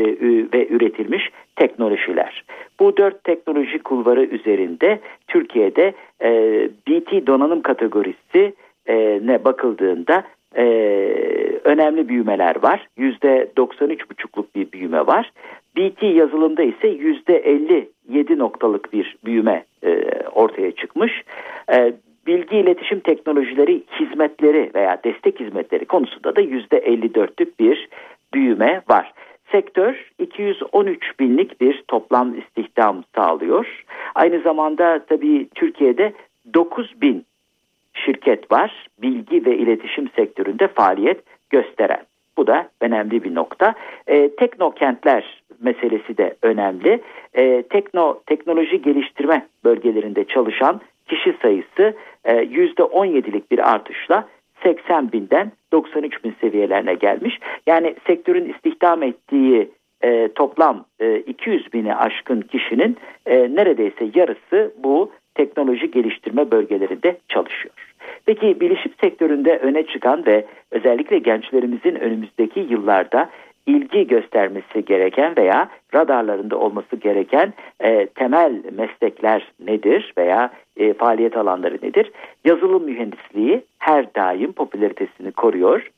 [0.54, 2.44] ve üretilmiş teknolojiler.
[2.80, 5.92] Bu dört teknoloji kulvarı üzerinde Türkiye'de
[6.22, 6.30] e,
[6.88, 8.54] BT donanım kategorisi
[8.86, 10.24] e, ne bakıldığında
[10.56, 10.64] e,
[11.64, 12.86] önemli büyümeler var.
[12.96, 15.32] Yüzde 93,5'luk bir büyüme var.
[15.78, 20.04] BT yazılımda ise yüzde 57 noktalık bir büyüme e,
[20.34, 21.12] ortaya çıkmış.
[21.72, 21.92] E,
[22.26, 27.88] bilgi iletişim teknolojileri hizmetleri veya destek hizmetleri konusunda da yüzde 54'lük bir
[28.34, 29.12] büyüme var.
[29.52, 33.84] Sektör 213 binlik bir toplam istihdam sağlıyor.
[34.14, 36.12] Aynı zamanda tabii Türkiye'de
[36.54, 37.24] 9 bin
[37.94, 41.20] şirket var bilgi ve iletişim sektöründe faaliyet
[41.50, 42.02] gösteren.
[42.38, 43.74] Bu da önemli bir nokta.
[44.06, 47.00] E, teknokentler meselesi de önemli.
[47.34, 54.28] E, tekno teknoloji geliştirme bölgelerinde çalışan kişi sayısı e, %17'lik bir artışla
[54.62, 57.38] 80 binden 93 bin seviyelerine gelmiş.
[57.66, 59.70] Yani sektörün istihdam ettiği
[60.02, 67.87] e, toplam e, 200 bini aşkın kişinin e, neredeyse yarısı bu teknoloji geliştirme bölgelerinde çalışıyor.
[68.28, 73.30] Peki bilişim sektöründe öne çıkan ve özellikle gençlerimizin önümüzdeki yıllarda
[73.66, 81.78] ilgi göstermesi gereken veya radarlarında olması gereken e, temel meslekler nedir veya e, faaliyet alanları
[81.82, 82.12] nedir?
[82.44, 85.90] Yazılım mühendisliği her daim popülaritesini koruyor.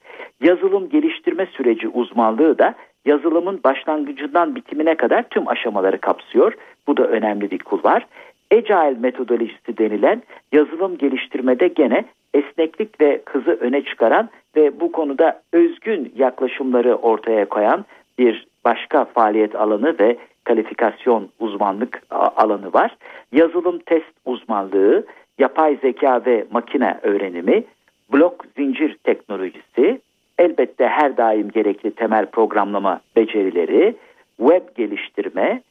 [0.43, 2.75] Yazılım geliştirme süreci uzmanlığı da
[3.05, 6.53] yazılımın başlangıcından bitimine kadar tüm aşamaları kapsıyor.
[6.87, 8.07] Bu da önemli bir kulvar.
[8.53, 10.23] Agile metodolojisi denilen
[10.53, 12.05] yazılım geliştirmede gene
[12.35, 17.85] esneklik ve hızı öne çıkaran ve bu konuda özgün yaklaşımları ortaya koyan
[18.19, 22.97] bir başka faaliyet alanı ve kalifikasyon uzmanlık alanı var.
[23.33, 25.07] Yazılım test uzmanlığı,
[25.39, 27.65] yapay zeka ve makine öğrenimi,
[28.13, 30.01] blok zincir teknolojisi,
[30.39, 33.97] elbette her daim gerekli temel programlama becerileri,
[34.37, 35.63] web geliştirme,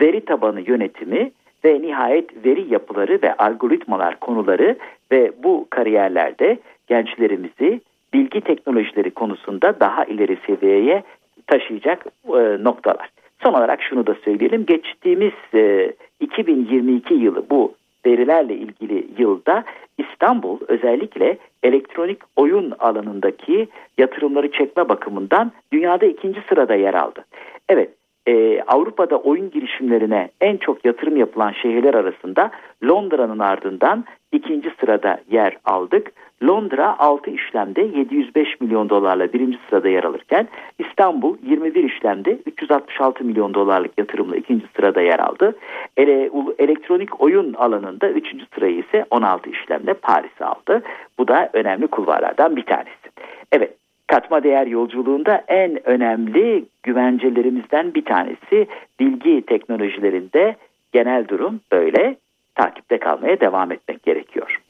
[0.00, 1.30] veri tabanı yönetimi
[1.64, 4.76] ve nihayet veri yapıları ve algoritmalar konuları
[5.12, 7.80] ve bu kariyerlerde gençlerimizi
[8.12, 11.02] bilgi teknolojileri konusunda daha ileri seviyeye
[11.46, 13.10] taşıyacak e, noktalar.
[13.42, 14.66] Son olarak şunu da söyleyelim.
[14.66, 17.74] Geçtiğimiz e, 2022 yılı bu
[18.06, 19.64] verilerle ilgili yılda
[19.98, 27.24] İstanbul özellikle elektronik oyun alanındaki yatırımları çekme bakımından dünyada ikinci sırada yer aldı.
[27.68, 27.90] Evet
[28.28, 32.50] e, Avrupa'da oyun girişimlerine en çok yatırım yapılan şehirler arasında
[32.84, 36.12] Londra'nın ardından ikinci sırada yer aldık.
[36.42, 40.48] Londra 6 işlemde 705 milyon dolarla birinci sırada yer alırken
[40.78, 45.56] İstanbul 21 işlemde 366 milyon dolarlık yatırımla ikinci sırada yer aldı.
[45.96, 50.82] Ele, elektronik oyun alanında üçüncü sırayı ise 16 işlemde Paris aldı.
[51.18, 53.08] Bu da önemli kulvarlardan bir tanesi.
[53.52, 53.77] Evet
[54.08, 58.66] katma değer yolculuğunda en önemli güvencelerimizden bir tanesi
[59.00, 60.56] bilgi teknolojilerinde
[60.92, 62.16] genel durum böyle
[62.54, 64.60] takipte kalmaya devam etmek gerekiyor.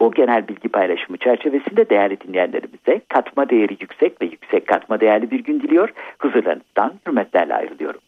[0.00, 5.44] Bu genel bilgi paylaşımı çerçevesinde değerli dinleyenlerimize katma değeri yüksek ve yüksek katma değerli bir
[5.44, 5.88] gün diliyor.
[6.18, 8.00] Huzurlarınızdan hürmetlerle ayrılıyorum.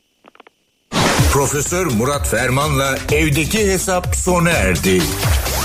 [1.32, 4.98] Profesör Murat Ferman'la evdeki hesap sona erdi.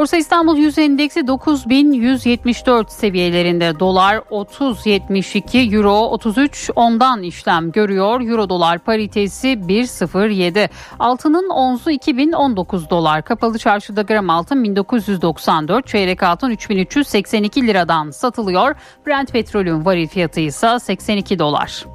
[0.00, 8.20] Borsa İstanbul Yüz Endeksi 9174 seviyelerinde dolar 30.72 euro 33 ondan işlem görüyor.
[8.20, 10.68] Euro dolar paritesi 1.07.
[10.98, 13.24] Altının onzu 2019 dolar.
[13.24, 18.74] Kapalı çarşıda gram altın 1994, çeyrek altın 3382 liradan satılıyor.
[19.06, 21.86] Brent petrolün varil fiyatı ise 82 dolar.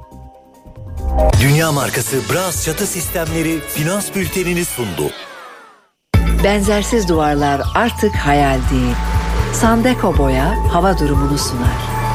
[1.42, 5.10] Dünya markası Bras çatı sistemleri finans bültenini sundu.
[6.46, 8.94] Benzersiz duvarlar artık hayal değil.
[9.52, 12.05] Sandeko Boya hava durumunu sunar.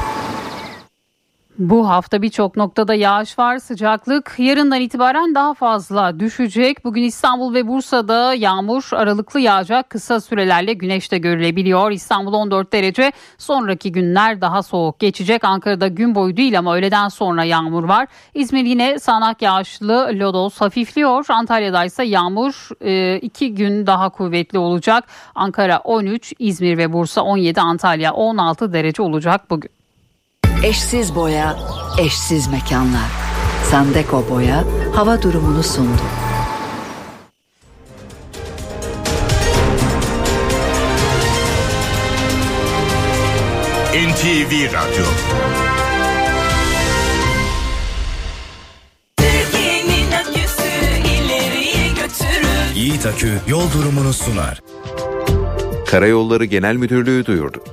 [1.61, 3.57] Bu hafta birçok noktada yağış var.
[3.57, 6.85] Sıcaklık yarından itibaren daha fazla düşecek.
[6.85, 9.89] Bugün İstanbul ve Bursa'da yağmur aralıklı yağacak.
[9.89, 11.91] Kısa sürelerle güneş de görülebiliyor.
[11.91, 13.11] İstanbul 14 derece.
[13.37, 15.43] Sonraki günler daha soğuk geçecek.
[15.43, 18.07] Ankara'da gün boyu değil ama öğleden sonra yağmur var.
[18.33, 20.09] İzmir yine sağanak yağışlı.
[20.13, 21.25] Lodos hafifliyor.
[21.29, 25.03] Antalya'da ise yağmur e, iki gün daha kuvvetli olacak.
[25.35, 29.80] Ankara 13, İzmir ve Bursa 17, Antalya 16 derece olacak bugün.
[30.63, 31.57] Eşsiz boya,
[31.99, 33.09] eşsiz mekanlar.
[33.71, 34.63] Sandeko Boya
[34.95, 36.01] hava durumunu sundu.
[43.93, 45.05] NTV Radyo.
[52.75, 54.61] Yiğit Akü yol durumunu sunar.
[55.87, 57.63] Karayolları Genel Müdürlüğü duyurdu.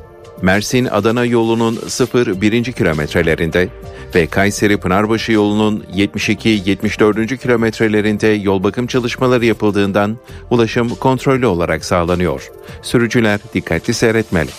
[0.43, 2.73] Mersin-Adana yolunun 0-1.
[2.73, 3.69] kilometrelerinde
[4.15, 7.37] ve Kayseri-Pınarbaşı yolunun 72-74.
[7.37, 10.17] kilometrelerinde yol bakım çalışmaları yapıldığından
[10.51, 12.51] ulaşım kontrollü olarak sağlanıyor.
[12.83, 14.51] Sürücüler dikkatli seyretmeli.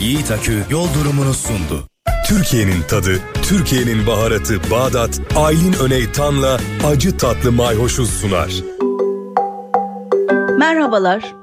[0.00, 1.88] Yiğit Akü yol durumunu sundu.
[2.28, 8.52] Türkiye'nin tadı, Türkiye'nin baharatı Bağdat, Aylin Öney Tan'la acı tatlı mayhoşuz sunar.
[10.58, 11.41] Merhabalar.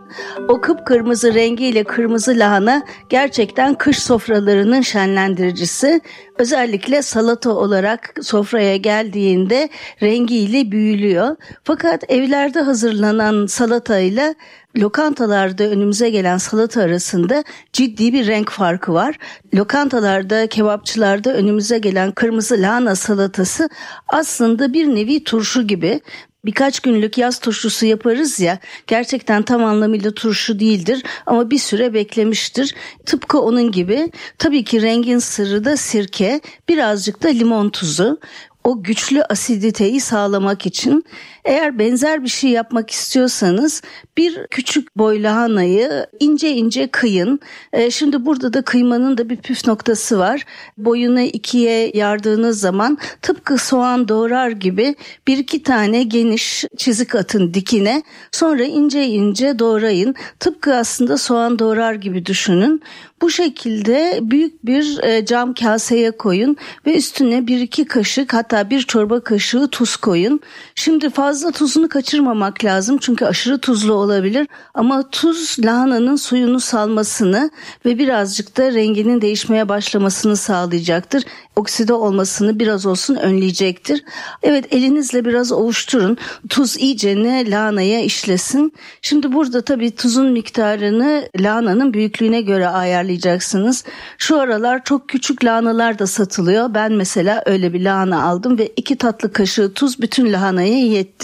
[0.49, 6.01] O kıpkırmızı rengiyle kırmızı lahana gerçekten kış sofralarının şenlendiricisi.
[6.37, 9.69] Özellikle salata olarak sofraya geldiğinde
[10.01, 11.35] rengiyle büyülüyor.
[11.63, 14.35] Fakat evlerde hazırlanan salatayla
[14.77, 17.43] lokantalarda önümüze gelen salata arasında
[17.73, 19.17] ciddi bir renk farkı var.
[19.55, 23.69] Lokantalarda, kebapçılarda önümüze gelen kırmızı lahana salatası
[24.07, 26.01] aslında bir nevi turşu gibi
[26.45, 32.75] birkaç günlük yaz turşusu yaparız ya gerçekten tam anlamıyla turşu değildir ama bir süre beklemiştir.
[33.05, 38.19] Tıpkı onun gibi tabii ki rengin sırrı da sirke birazcık da limon tuzu
[38.63, 41.05] o güçlü asiditeyi sağlamak için
[41.45, 43.81] eğer benzer bir şey yapmak istiyorsanız
[44.17, 47.39] bir küçük boy lahanayı ince ince kıyın.
[47.73, 50.45] E, şimdi burada da kıymanın da bir püf noktası var.
[50.77, 54.95] Boyunu ikiye yardığınız zaman tıpkı soğan doğrar gibi
[55.27, 58.03] bir iki tane geniş çizik atın dikine.
[58.31, 60.15] Sonra ince ince doğrayın.
[60.39, 62.81] Tıpkı aslında soğan doğrar gibi düşünün.
[63.21, 68.81] Bu şekilde büyük bir e, cam kaseye koyun ve üstüne bir iki kaşık hatta bir
[68.81, 70.39] çorba kaşığı tuz koyun.
[70.75, 77.51] Şimdi fazla tuzunu kaçırmamak lazım çünkü aşırı tuzlu olabilir ama tuz lahananın suyunu salmasını
[77.85, 81.23] ve birazcık da renginin değişmeye başlamasını sağlayacaktır.
[81.55, 84.03] Okside olmasını biraz olsun önleyecektir.
[84.43, 86.17] Evet elinizle biraz ovuşturun.
[86.49, 88.73] Tuz iyicene lahanaya işlesin.
[89.01, 93.83] Şimdi burada tabii tuzun miktarını lahananın büyüklüğüne göre ayarlayacaksınız.
[94.17, 96.73] Şu aralar çok küçük lahanalar da satılıyor.
[96.73, 101.18] Ben mesela öyle bir lahana aldım ve iki tatlı kaşığı tuz bütün lahanaya yetti.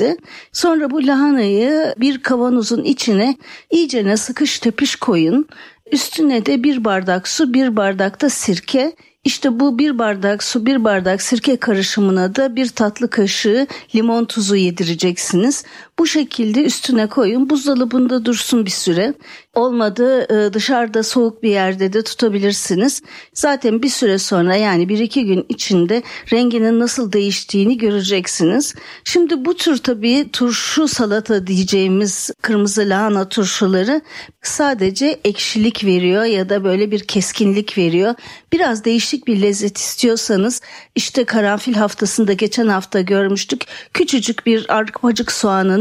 [0.51, 3.37] Sonra bu lahanayı bir kavanozun içine
[3.69, 5.47] iyicene sıkış tepiş koyun.
[5.91, 10.83] Üstüne de bir bardak su, bir bardak da sirke, işte bu bir bardak su bir
[10.83, 15.63] bardak sirke karışımına da bir tatlı kaşığı limon tuzu yedireceksiniz.
[15.99, 19.13] Bu şekilde üstüne koyun buzdolabında dursun bir süre.
[19.53, 23.01] Olmadı e, dışarıda soğuk bir yerde de tutabilirsiniz.
[23.33, 28.75] Zaten bir süre sonra yani bir iki gün içinde renginin nasıl değiştiğini göreceksiniz.
[29.03, 34.01] Şimdi bu tür tabii turşu salata diyeceğimiz kırmızı lahana turşuları
[34.41, 38.15] sadece ekşilik veriyor ya da böyle bir keskinlik veriyor.
[38.53, 40.61] Biraz değişik bir lezzet istiyorsanız
[40.95, 43.65] işte karanfil haftasında geçen hafta görmüştük.
[43.93, 45.31] Küçücük bir arpacık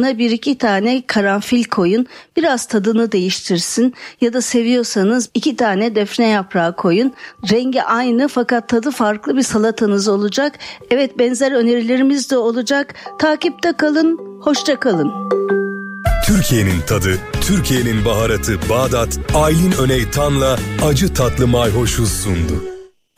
[0.05, 2.07] soğanına bir iki tane karanfil koyun.
[2.37, 7.13] Biraz tadını değiştirsin ya da seviyorsanız iki tane defne yaprağı koyun.
[7.51, 10.59] Rengi aynı fakat tadı farklı bir salatanız olacak.
[10.91, 12.95] Evet benzer önerilerimiz de olacak.
[13.19, 15.13] Takipte kalın, hoşça kalın.
[16.27, 22.65] Türkiye'nin tadı, Türkiye'nin baharatı Bağdat, Aylin Öney Tan'la acı tatlı mayhoşuz sundu.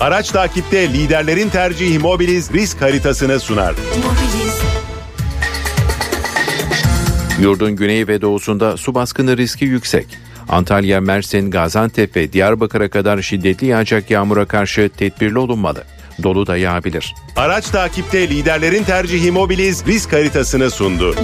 [0.00, 3.74] Araç takipte liderlerin tercihi Mobiliz risk haritasını sunar.
[7.40, 10.06] Yurdun güney ve doğusunda su baskını riski yüksek.
[10.48, 15.84] Antalya, Mersin, Gaziantep ve Diyarbakır'a kadar şiddetli yağacak yağmura karşı tedbirli olunmalı.
[16.22, 17.14] Dolu da yağabilir.
[17.36, 21.14] Araç takipte liderlerin tercihi Mobiliz risk haritasını sundu.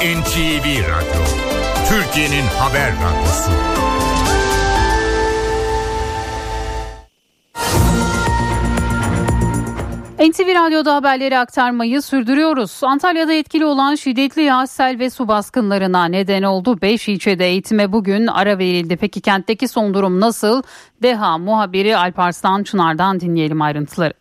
[0.00, 1.22] NTV Radyo,
[1.88, 3.85] Türkiye'nin haber radyosu.
[10.18, 12.80] NTV Radyo'da haberleri aktarmayı sürdürüyoruz.
[12.82, 16.82] Antalya'da etkili olan şiddetli yağış, sel ve su baskınlarına neden oldu.
[16.82, 18.96] 5 ilçede eğitime bugün ara verildi.
[18.96, 20.62] Peki kentteki son durum nasıl?
[21.02, 24.12] DEHA muhabiri Alparslan Çınar'dan dinleyelim ayrıntıları.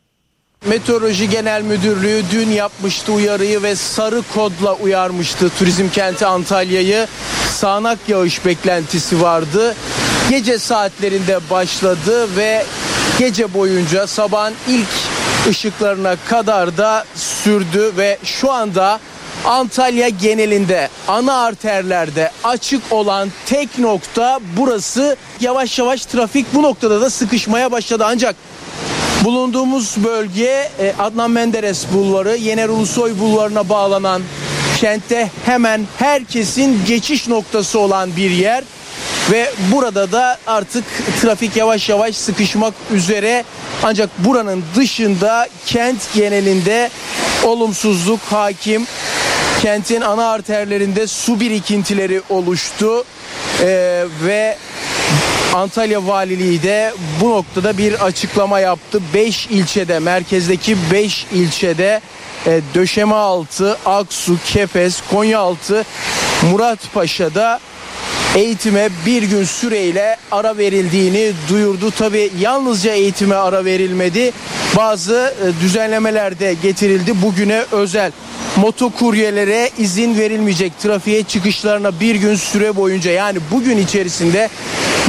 [0.65, 7.07] Meteoroloji Genel Müdürlüğü dün yapmıştı uyarıyı ve sarı kodla uyarmıştı turizm kenti Antalya'yı.
[7.49, 9.75] Sağanak yağış beklentisi vardı.
[10.29, 12.65] Gece saatlerinde başladı ve
[13.19, 14.87] gece boyunca sabahın ilk
[15.49, 18.99] ışıklarına kadar da sürdü ve şu anda
[19.45, 25.15] Antalya genelinde ana arterlerde açık olan tek nokta burası.
[25.41, 28.35] Yavaş yavaş trafik bu noktada da sıkışmaya başladı ancak
[29.23, 34.21] bulunduğumuz bölge e, Adnan Menderes Bulvarı, Yener Ulusoy Bulvarı'na bağlanan
[34.77, 38.63] kentte hemen herkesin geçiş noktası olan bir yer
[39.31, 40.83] ve burada da artık
[41.21, 43.43] trafik yavaş yavaş sıkışmak üzere
[43.83, 46.89] ancak buranın dışında kent genelinde
[47.43, 48.87] olumsuzluk hakim.
[49.61, 53.03] Kentin ana arterlerinde su birikintileri oluştu
[53.61, 54.57] Ee, ve
[55.53, 59.01] Antalya Valiliği de bu noktada bir açıklama yaptı.
[59.13, 62.01] 5 ilçede, merkezdeki 5 ilçede
[62.47, 65.85] e, Döşemealtı, Aksu, Kepez, Konyaaltı,
[66.51, 67.59] Muratpaşa'da
[68.35, 71.91] eğitime bir gün süreyle ara verildiğini duyurdu.
[71.91, 74.31] Tabi yalnızca eğitime ara verilmedi.
[74.77, 77.21] Bazı e, düzenlemeler de getirildi.
[77.21, 78.11] Bugüne özel
[78.55, 80.79] motokuryelere izin verilmeyecek.
[80.79, 84.49] Trafiğe çıkışlarına bir gün süre boyunca yani bugün içerisinde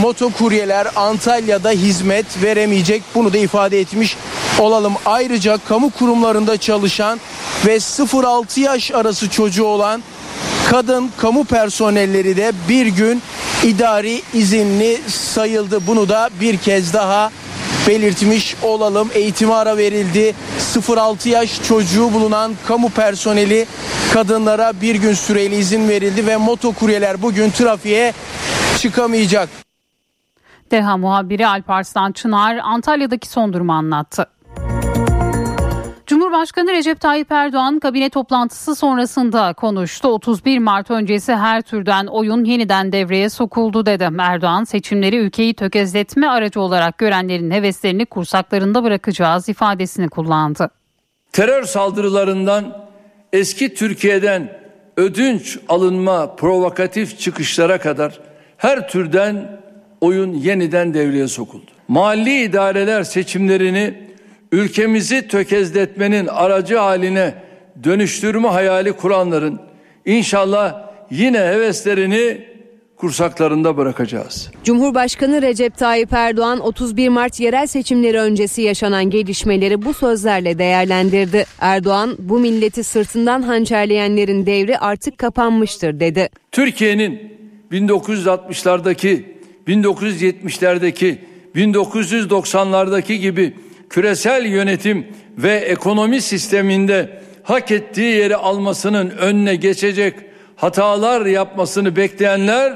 [0.00, 3.02] motokuryeler Antalya'da hizmet veremeyecek.
[3.14, 4.16] Bunu da ifade etmiş
[4.58, 4.94] olalım.
[5.06, 7.20] Ayrıca kamu kurumlarında çalışan
[7.66, 10.02] ve 0-6 yaş arası çocuğu olan
[10.70, 13.22] kadın kamu personelleri de bir gün
[13.64, 15.86] idari izinli sayıldı.
[15.86, 17.30] Bunu da bir kez daha
[17.88, 19.08] belirtmiş olalım.
[19.14, 20.34] Eğitime ara verildi.
[20.58, 23.66] 0-6 yaş çocuğu bulunan kamu personeli
[24.12, 28.12] kadınlara bir gün süreli izin verildi ve motokuryeler bugün trafiğe
[28.78, 29.48] çıkamayacak.
[30.70, 34.26] DEHA muhabiri Alparslan Çınar Antalya'daki son durumu anlattı.
[36.36, 40.08] Cumhurbaşkanı Recep Tayyip Erdoğan kabine toplantısı sonrasında konuştu.
[40.08, 44.08] 31 Mart öncesi her türden oyun yeniden devreye sokuldu dedi.
[44.18, 50.70] Erdoğan seçimleri ülkeyi tökezletme aracı olarak görenlerin heveslerini kursaklarında bırakacağız ifadesini kullandı.
[51.32, 52.86] Terör saldırılarından
[53.32, 54.58] eski Türkiye'den
[54.96, 58.20] ödünç alınma provokatif çıkışlara kadar
[58.56, 59.60] her türden
[60.00, 61.70] oyun yeniden devreye sokuldu.
[61.88, 64.06] Mahalli idareler seçimlerini
[64.52, 67.34] ülkemizi tökezletmenin aracı haline
[67.84, 69.60] dönüştürme hayali kuranların
[70.04, 72.46] inşallah yine heveslerini
[72.96, 74.50] kursaklarında bırakacağız.
[74.64, 81.44] Cumhurbaşkanı Recep Tayyip Erdoğan 31 Mart yerel seçimleri öncesi yaşanan gelişmeleri bu sözlerle değerlendirdi.
[81.60, 86.28] Erdoğan bu milleti sırtından hançerleyenlerin devri artık kapanmıştır dedi.
[86.52, 87.36] Türkiye'nin
[87.72, 89.22] 1960'lardaki,
[89.66, 91.18] 1970'lerdeki,
[91.54, 93.52] 1990'lardaki gibi
[93.90, 95.06] küresel yönetim
[95.38, 100.14] ve ekonomi sisteminde hak ettiği yeri almasının önüne geçecek
[100.56, 102.74] hatalar yapmasını bekleyenler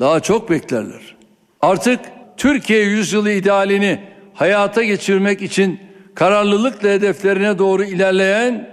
[0.00, 1.16] daha çok beklerler.
[1.60, 2.00] Artık
[2.36, 4.00] Türkiye yüzyılı idealini
[4.34, 5.80] hayata geçirmek için
[6.14, 8.68] kararlılıkla hedeflerine doğru ilerleyen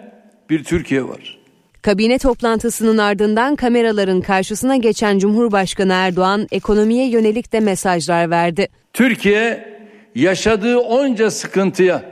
[0.49, 1.39] bir Türkiye var.
[1.81, 8.67] Kabine toplantısının ardından kameraların karşısına geçen Cumhurbaşkanı Erdoğan ekonomiye yönelik de mesajlar verdi.
[8.93, 9.78] Türkiye
[10.15, 12.03] yaşadığı onca sıkıntıya,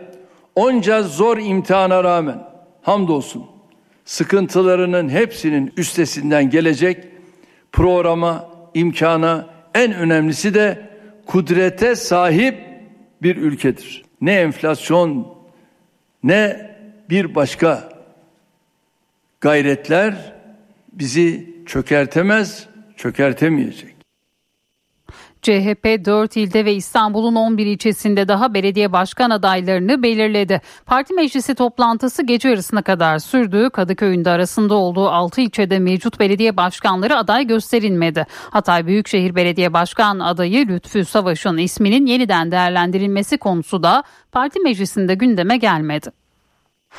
[0.56, 2.44] onca zor imtihana rağmen
[2.82, 3.58] hamdolsun
[4.08, 7.08] sıkıntılarının hepsinin üstesinden gelecek
[7.72, 10.90] programa, imkana en önemlisi de
[11.26, 12.58] kudrete sahip
[13.22, 14.06] bir ülkedir.
[14.22, 15.38] Ne enflasyon
[16.24, 16.72] ne
[17.10, 17.90] bir başka
[19.42, 20.34] gayretler
[20.94, 22.68] bizi çökertemez,
[22.98, 23.97] çökertemeyecek.
[25.48, 30.62] CHP 4 ilde ve İstanbul'un 11 ilçesinde daha belediye başkan adaylarını belirledi.
[30.86, 33.70] Parti meclisi toplantısı gece yarısına kadar sürdü.
[33.70, 38.26] Kadıköy'ün de arasında olduğu 6 ilçede mevcut belediye başkanları aday gösterilmedi.
[38.50, 45.58] Hatay Büyükşehir Belediye Başkan adayı Lütfü Savaş'ın isminin yeniden değerlendirilmesi konusu da parti meclisinde gündeme
[45.58, 46.27] gelmedi.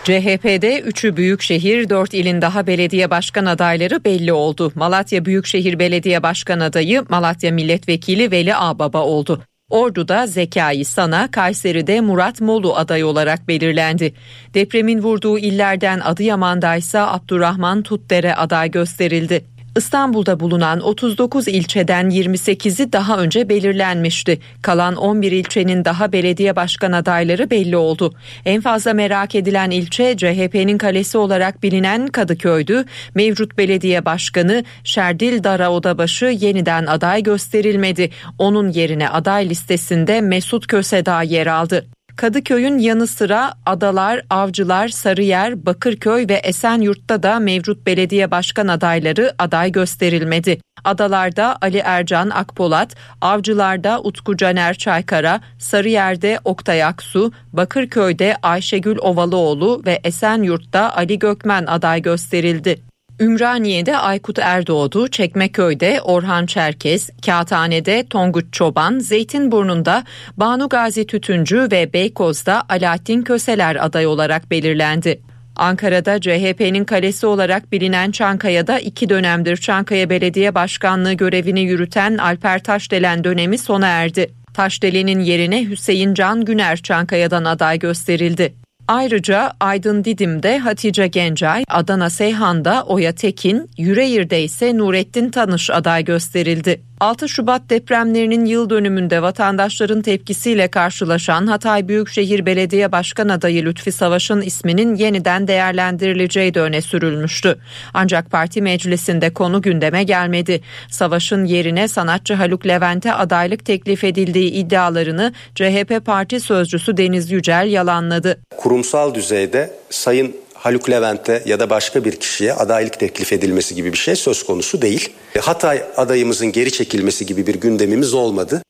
[0.05, 4.73] CHP'de 3'ü büyükşehir, 4 ilin daha belediye başkan adayları belli oldu.
[4.75, 9.43] Malatya Büyükşehir Belediye Başkan adayı Malatya Milletvekili Veli Ağbaba oldu.
[9.71, 14.15] Ordu'da Zekai Sana, Kayseri'de Murat Molu aday olarak belirlendi.
[14.55, 19.45] Depremin vurduğu illerden Adıyaman'da ise Abdurrahman Tutdere aday gösterildi.
[19.79, 24.41] İstanbul'da bulunan 39 ilçeden 28'i daha önce belirlenmişti.
[24.63, 28.15] Kalan 11 ilçenin daha belediye başkan adayları belli oldu.
[28.45, 32.85] En fazla merak edilen ilçe CHP'nin kalesi olarak bilinen Kadıköy'dü.
[33.15, 38.11] Mevcut belediye başkanı Şerdil Dara Odabaşı yeniden aday gösterilmedi.
[38.39, 41.98] Onun yerine aday listesinde Mesut Kösedağ yer aldı.
[42.19, 49.73] Kadıköy'ün yanı sıra Adalar, Avcılar, Sarıyer, Bakırköy ve Esenyurt'ta da mevcut belediye başkan adayları aday
[49.73, 50.61] gösterilmedi.
[50.85, 60.01] Adalar'da Ali Ercan Akpolat, Avcılar'da Utku Caner Çaykara, Sarıyer'de Oktay Aksu, Bakırköy'de Ayşegül Ovalıoğlu ve
[60.05, 62.88] Esenyurt'ta Ali Gökmen aday gösterildi.
[63.21, 70.05] Ümraniye'de Aykut Erdoğdu, Çekmeköy'de Orhan Çerkez, Kağıthane'de Tonguç Çoban, Zeytinburnu'nda
[70.37, 75.21] Banu Gazi Tütüncü ve Beykoz'da Alaaddin Köseler aday olarak belirlendi.
[75.57, 83.25] Ankara'da CHP'nin kalesi olarak bilinen Çankaya'da iki dönemdir Çankaya Belediye Başkanlığı görevini yürüten Alper Taşdelen
[83.25, 84.31] dönemi sona erdi.
[84.55, 88.55] Taşdelen'in yerine Hüseyin Can Güner Çankaya'dan aday gösterildi.
[88.89, 96.81] Ayrıca Aydın Didim'de Hatice Gencay, Adana Seyhan'da Oya Tekin, Yüreğir'de ise Nurettin Tanış aday gösterildi.
[97.01, 104.41] 6 Şubat depremlerinin yıl dönümünde vatandaşların tepkisiyle karşılaşan Hatay Büyükşehir Belediye Başkan adayı Lütfi Savaş'ın
[104.41, 107.59] isminin yeniden değerlendirileceği de öne sürülmüştü.
[107.95, 110.61] Ancak parti meclisinde konu gündeme gelmedi.
[110.91, 118.39] Savaş'ın yerine sanatçı Haluk Levent'e adaylık teklif edildiği iddialarını CHP parti sözcüsü Deniz Yücel yalanladı.
[118.79, 123.99] Kurumsal düzeyde Sayın Haluk Levent'e ya da başka bir kişiye adaylık teklif edilmesi gibi bir
[123.99, 125.13] şey söz konusu değil.
[125.41, 128.63] Hatay adayımızın geri çekilmesi gibi bir gündemimiz olmadı.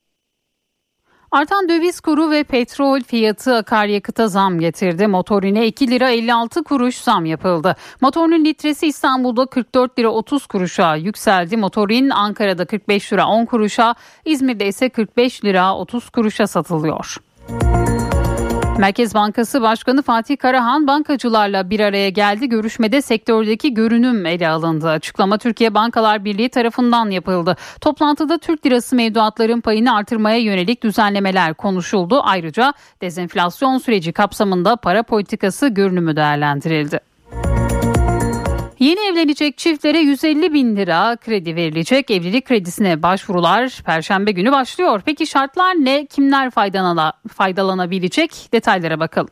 [1.31, 5.07] Artan döviz kuru ve petrol fiyatı akaryakıta zam getirdi.
[5.07, 7.77] Motorine 2 lira 56 kuruş zam yapıldı.
[8.01, 11.57] Motorun litresi İstanbul'da 44 lira 30 kuruşa yükseldi.
[11.57, 13.95] Motorin Ankara'da 45 lira 10 kuruşa,
[14.25, 17.28] İzmir'de ise 45 lira 30 kuruşa satılıyor.
[18.79, 22.49] Merkez Bankası Başkanı Fatih Karahan bankacılarla bir araya geldi.
[22.49, 24.89] Görüşmede sektördeki görünüm ele alındı.
[24.89, 27.57] Açıklama Türkiye Bankalar Birliği tarafından yapıldı.
[27.81, 32.21] Toplantıda Türk lirası mevduatların payını artırmaya yönelik düzenlemeler konuşuldu.
[32.25, 32.73] Ayrıca
[33.03, 37.08] dezenflasyon süreci kapsamında para politikası görünümü değerlendirildi.
[38.79, 42.11] Yeni evlenecek çiftlere 150 bin lira kredi verilecek.
[42.11, 45.03] Evlilik kredisine başvurular Perşembe günü başlıyor.
[45.05, 46.07] Peki şartlar ne?
[46.07, 46.51] Kimler
[47.29, 48.31] faydalanabilecek?
[48.53, 49.29] Detaylara bakalım.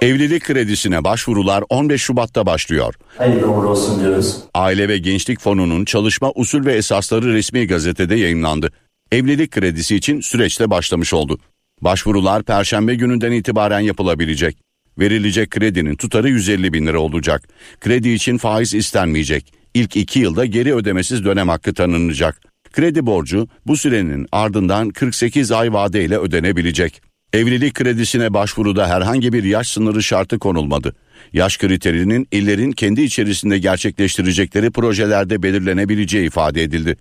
[0.00, 2.94] Evlilik kredisine başvurular 15 Şubat'ta başlıyor.
[3.18, 4.36] Hayırlı uğurlu olsun diyoruz.
[4.54, 8.72] Aile ve Gençlik Fonu'nun çalışma usul ve esasları resmi gazetede yayınlandı.
[9.12, 11.38] Evlilik kredisi için süreçte başlamış oldu.
[11.80, 14.65] Başvurular Perşembe gününden itibaren yapılabilecek.
[14.98, 17.48] Verilecek kredinin tutarı 150 bin lira olacak.
[17.80, 19.52] Kredi için faiz istenmeyecek.
[19.74, 22.40] İlk iki yılda geri ödemesiz dönem hakkı tanınacak.
[22.72, 27.02] Kredi borcu bu sürenin ardından 48 ay vadeyle ödenebilecek.
[27.32, 30.96] Evlilik kredisine başvuruda herhangi bir yaş sınırı şartı konulmadı.
[31.32, 36.96] Yaş kriterinin illerin kendi içerisinde gerçekleştirecekleri projelerde belirlenebileceği ifade edildi.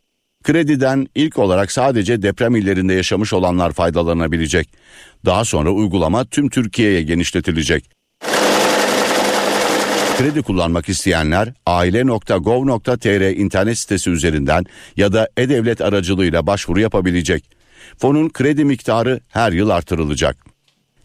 [0.45, 4.69] Krediden ilk olarak sadece deprem illerinde yaşamış olanlar faydalanabilecek.
[5.25, 7.89] Daha sonra uygulama tüm Türkiye'ye genişletilecek.
[10.17, 14.65] Kredi kullanmak isteyenler aile.gov.tr internet sitesi üzerinden
[14.97, 17.49] ya da e-devlet aracılığıyla başvuru yapabilecek.
[17.97, 20.37] Fonun kredi miktarı her yıl artırılacak.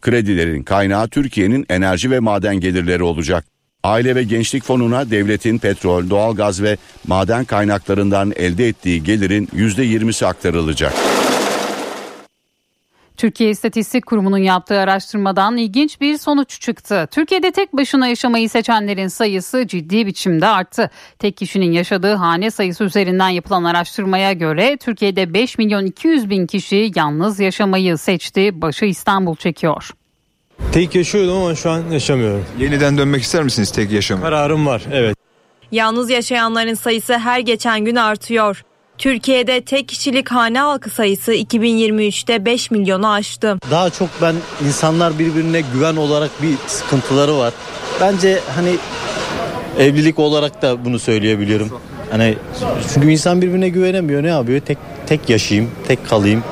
[0.00, 3.44] Kredilerin kaynağı Türkiye'nin enerji ve maden gelirleri olacak.
[3.84, 6.76] Aile ve Gençlik Fonu'na devletin petrol, doğalgaz ve
[7.06, 10.92] maden kaynaklarından elde ettiği gelirin %20'si aktarılacak.
[13.16, 17.08] Türkiye İstatistik Kurumu'nun yaptığı araştırmadan ilginç bir sonuç çıktı.
[17.10, 20.90] Türkiye'de tek başına yaşamayı seçenlerin sayısı ciddi biçimde arttı.
[21.18, 26.92] Tek kişinin yaşadığı hane sayısı üzerinden yapılan araştırmaya göre Türkiye'de 5 milyon 200 bin kişi
[26.96, 28.62] yalnız yaşamayı seçti.
[28.62, 29.90] Başı İstanbul çekiyor.
[30.72, 32.44] Tek yaşıyordum ama şu an yaşamıyorum.
[32.58, 34.22] Yeniden dönmek ister misiniz tek yaşama?
[34.22, 35.16] Kararım var evet.
[35.72, 38.62] Yalnız yaşayanların sayısı her geçen gün artıyor.
[38.98, 43.56] Türkiye'de tek kişilik hane halkı sayısı 2023'te 5 milyonu aştı.
[43.70, 44.34] Daha çok ben
[44.66, 47.52] insanlar birbirine güven olarak bir sıkıntıları var.
[48.00, 48.76] Bence hani
[49.78, 51.70] evlilik olarak da bunu söyleyebilirim.
[52.10, 52.36] Hani
[52.94, 54.22] çünkü insan birbirine güvenemiyor.
[54.22, 54.60] Ne yapıyor?
[54.60, 56.44] Tek tek yaşayayım, tek kalayım.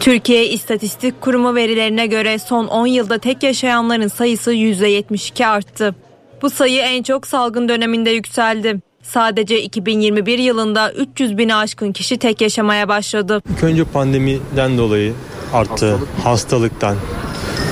[0.00, 5.94] Türkiye İstatistik Kurumu verilerine göre son 10 yılda tek yaşayanların sayısı %72 arttı.
[6.42, 8.80] Bu sayı en çok salgın döneminde yükseldi.
[9.02, 13.42] Sadece 2021 yılında 300 bini aşkın kişi tek yaşamaya başladı.
[13.56, 15.12] İlk önce pandemiden dolayı
[15.52, 15.98] arttı.
[16.24, 16.96] Hastalıktan.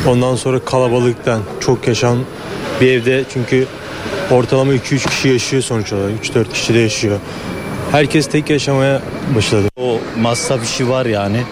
[0.07, 1.43] Ondan sonra kalabalıktan.
[1.61, 2.19] Çok yaşam
[2.81, 3.67] bir evde çünkü
[4.31, 6.13] Ortalama 2-3 kişi yaşıyor sonuç olarak.
[6.25, 7.19] 3-4 kişi de yaşıyor.
[7.93, 9.03] Herkes tek yaşamaya
[9.37, 9.69] başladı.
[9.77, 11.43] O masraf işi var yani.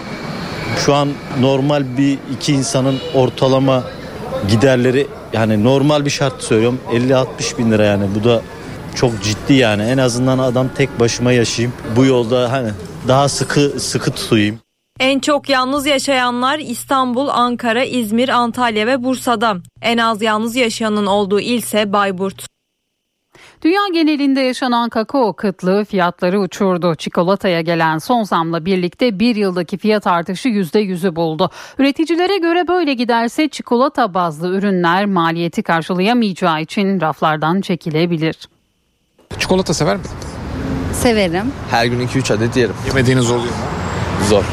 [0.84, 1.08] Şu an
[1.40, 3.84] normal bir iki insanın ortalama
[4.48, 8.42] giderleri yani normal bir şart söylüyorum 50-60 bin lira yani bu da
[8.94, 12.70] çok ciddi yani en azından adam tek başıma yaşayayım bu yolda hani
[13.08, 14.58] daha sıkı sıkı tutayım.
[15.00, 19.56] En çok yalnız yaşayanlar İstanbul, Ankara, İzmir, Antalya ve Bursa'da.
[19.82, 22.46] En az yalnız yaşayanın olduğu ilse Bayburt.
[23.66, 26.94] Dünya genelinde yaşanan kakao kıtlığı fiyatları uçurdu.
[26.94, 31.50] Çikolataya gelen son zamla birlikte bir yıldaki fiyat artışı %100'ü buldu.
[31.78, 38.36] Üreticilere göre böyle giderse çikolata bazlı ürünler maliyeti karşılayamayacağı için raflardan çekilebilir.
[39.38, 40.16] Çikolata sever misin?
[40.92, 41.52] Severim.
[41.70, 42.74] Her gün 2-3 adet yerim.
[42.86, 44.26] Yemediğiniz oluyor mu?
[44.28, 44.44] Zor.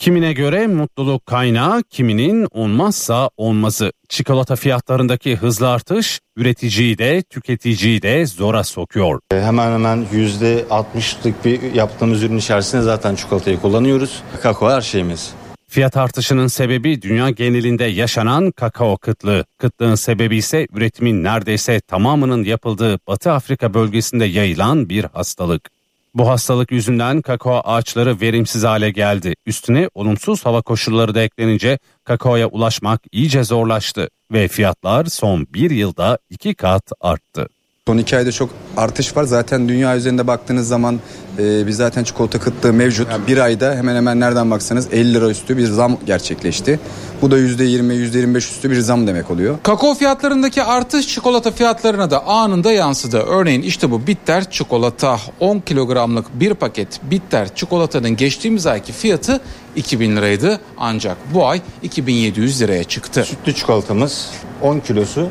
[0.00, 3.92] Kimine göre mutluluk kaynağı, kiminin olmazsa olmazı.
[4.08, 9.20] Çikolata fiyatlarındaki hızlı artış üreticiyi de tüketiciyi de zora sokuyor.
[9.32, 14.22] E, Hemen hemen %60'lık bir yaptığımız ürün içerisinde zaten çikolatayı kullanıyoruz.
[14.42, 15.30] Kakao her şeyimiz.
[15.68, 19.44] Fiyat artışının sebebi dünya genelinde yaşanan kakao kıtlığı.
[19.58, 25.79] Kıtlığın sebebi ise üretimin neredeyse tamamının yapıldığı Batı Afrika bölgesinde yayılan bir hastalık.
[26.14, 29.34] Bu hastalık yüzünden kakao ağaçları verimsiz hale geldi.
[29.46, 36.18] Üstüne olumsuz hava koşulları da eklenince kakaoya ulaşmak iyice zorlaştı ve fiyatlar son bir yılda
[36.30, 37.48] iki kat arttı.
[37.90, 39.24] Son iki ayda çok artış var.
[39.24, 41.00] Zaten dünya üzerinde baktığınız zaman
[41.38, 43.08] e, biz zaten çikolata kıtlığı mevcut.
[43.28, 46.80] bir ayda hemen hemen nereden baksanız 50 lira üstü bir zam gerçekleşti.
[47.22, 49.58] Bu da %20, %25 üstü bir zam demek oluyor.
[49.62, 53.18] Kakao fiyatlarındaki artış çikolata fiyatlarına da anında yansıdı.
[53.18, 59.40] Örneğin işte bu bitter çikolata 10 kilogramlık bir paket bitter çikolatanın geçtiğimiz ayki fiyatı
[59.76, 60.60] 2000 liraydı.
[60.78, 63.24] Ancak bu ay 2700 liraya çıktı.
[63.24, 64.30] Sütlü çikolatamız
[64.62, 65.28] 10 kilosu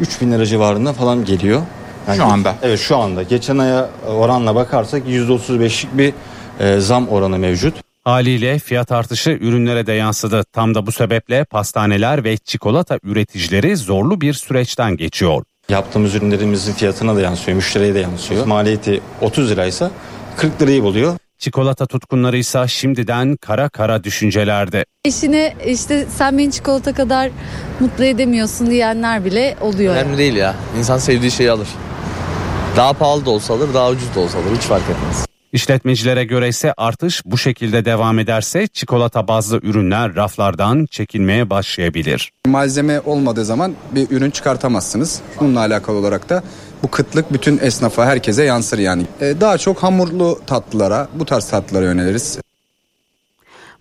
[0.00, 1.62] 3000 lira civarında falan geliyor.
[2.16, 2.54] Şu anda.
[2.62, 3.22] Evet şu anda.
[3.22, 6.12] Geçen aya oranla bakarsak %35'lik bir
[6.60, 7.74] e, zam oranı mevcut.
[8.04, 10.44] Haliyle fiyat artışı ürünlere de yansıdı.
[10.52, 15.44] Tam da bu sebeple pastaneler ve çikolata üreticileri zorlu bir süreçten geçiyor.
[15.68, 18.46] Yaptığımız ürünlerimizin fiyatına da yansıyor, müşteriye de yansıyor.
[18.46, 19.90] Maliyeti 30 liraysa
[20.36, 21.16] 40 lirayı buluyor.
[21.44, 24.84] Çikolata tutkunları ise şimdiden kara kara düşüncelerde.
[25.04, 27.30] Eşine işte sen beni çikolata kadar
[27.80, 29.94] mutlu edemiyorsun diyenler bile oluyor.
[29.96, 30.54] Önemli değil ya.
[30.78, 31.68] İnsan sevdiği şeyi alır.
[32.76, 34.56] Daha pahalı da olsa alır, daha ucuz da olsa alır.
[34.56, 35.26] Hiç fark etmez.
[35.52, 42.32] İşletmecilere göre ise artış bu şekilde devam ederse çikolata bazlı ürünler raflardan çekilmeye başlayabilir.
[42.46, 45.20] Malzeme olmadığı zaman bir ürün çıkartamazsınız.
[45.40, 46.42] Bununla alakalı olarak da
[46.84, 49.06] bu kıtlık bütün esnafa herkese yansır yani.
[49.20, 52.38] E, daha çok hamurlu tatlılara bu tarz tatlılara yöneliriz.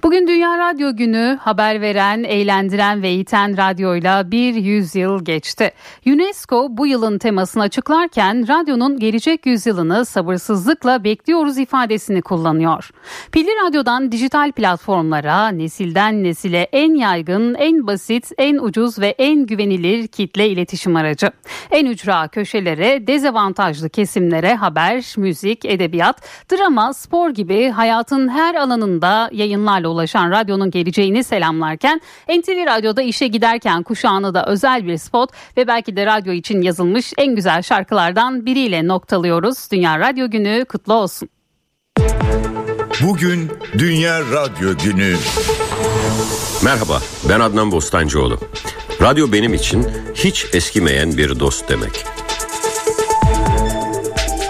[0.04, 5.72] Bugün Dünya Radyo Günü haber veren, eğlendiren ve eğiten radyoyla bir yüzyıl geçti.
[6.06, 12.90] UNESCO bu yılın temasını açıklarken radyonun gelecek yüzyılını sabırsızlıkla bekliyoruz ifadesini kullanıyor.
[13.32, 20.08] Pilli radyodan dijital platformlara, nesilden nesile en yaygın, en basit, en ucuz ve en güvenilir
[20.08, 21.32] kitle iletişim aracı.
[21.72, 26.22] En ücra köşelere, dezavantajlı kesimlere haber, müzik, edebiyat,
[26.52, 33.84] drama, spor gibi hayatın her alanında yayınlarla ulaşan radyonun geleceğini selamlarken NTV Radyo'da işe giderken
[33.84, 38.88] kuşağını da özel bir spot ve belki de radyo için yazılmış en güzel şarkılardan biriyle
[38.88, 39.72] noktalıyoruz.
[39.72, 41.30] Dünya Radyo Günü kutlu olsun.
[43.04, 45.16] Bugün Dünya Radyo Günü.
[46.64, 48.40] Merhaba, ben Adnan Bostancıoğlu.
[49.02, 52.06] Radyo benim için hiç eskimeyen bir dost demek.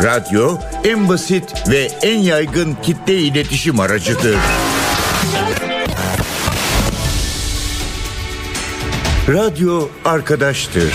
[0.03, 4.37] Radyo en basit ve en yaygın kitle iletişim aracıdır.
[9.27, 10.93] Radyo arkadaştır.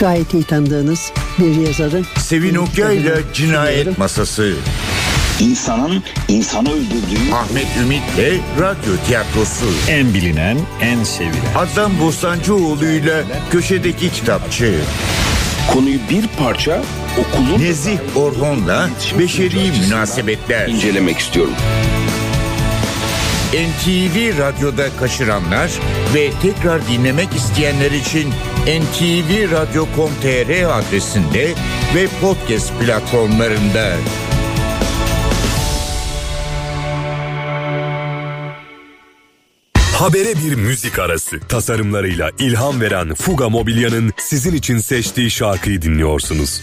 [0.00, 2.06] Gayet iyi tanıdığınız bir yazarın...
[2.18, 4.54] Sevin Okyay'la Cinayet Masası.
[5.40, 7.32] İnsanın insanı öldürdüğü...
[7.34, 9.66] Ahmet Ümit'le Radyo Tiyatrosu.
[9.88, 11.54] En bilinen, en sevilen.
[11.56, 14.74] Adnan Bostancıoğlu'yla Köşedeki Kitapçı.
[15.72, 16.82] Konuyu bir parça
[17.18, 17.58] okulun...
[17.60, 20.68] Nezih Orhon'la Beşeri Münasebetler.
[20.68, 21.54] incelemek istiyorum.
[23.52, 25.70] NTV Radyo'da kaçıranlar
[26.14, 28.32] ve tekrar dinlemek isteyenler için
[28.66, 31.54] ntvradio.com.tr adresinde
[31.94, 33.96] ve podcast platformlarında.
[39.98, 41.40] Habere bir müzik arası.
[41.40, 46.62] Tasarımlarıyla ilham veren Fuga Mobilya'nın sizin için seçtiği şarkıyı dinliyorsunuz.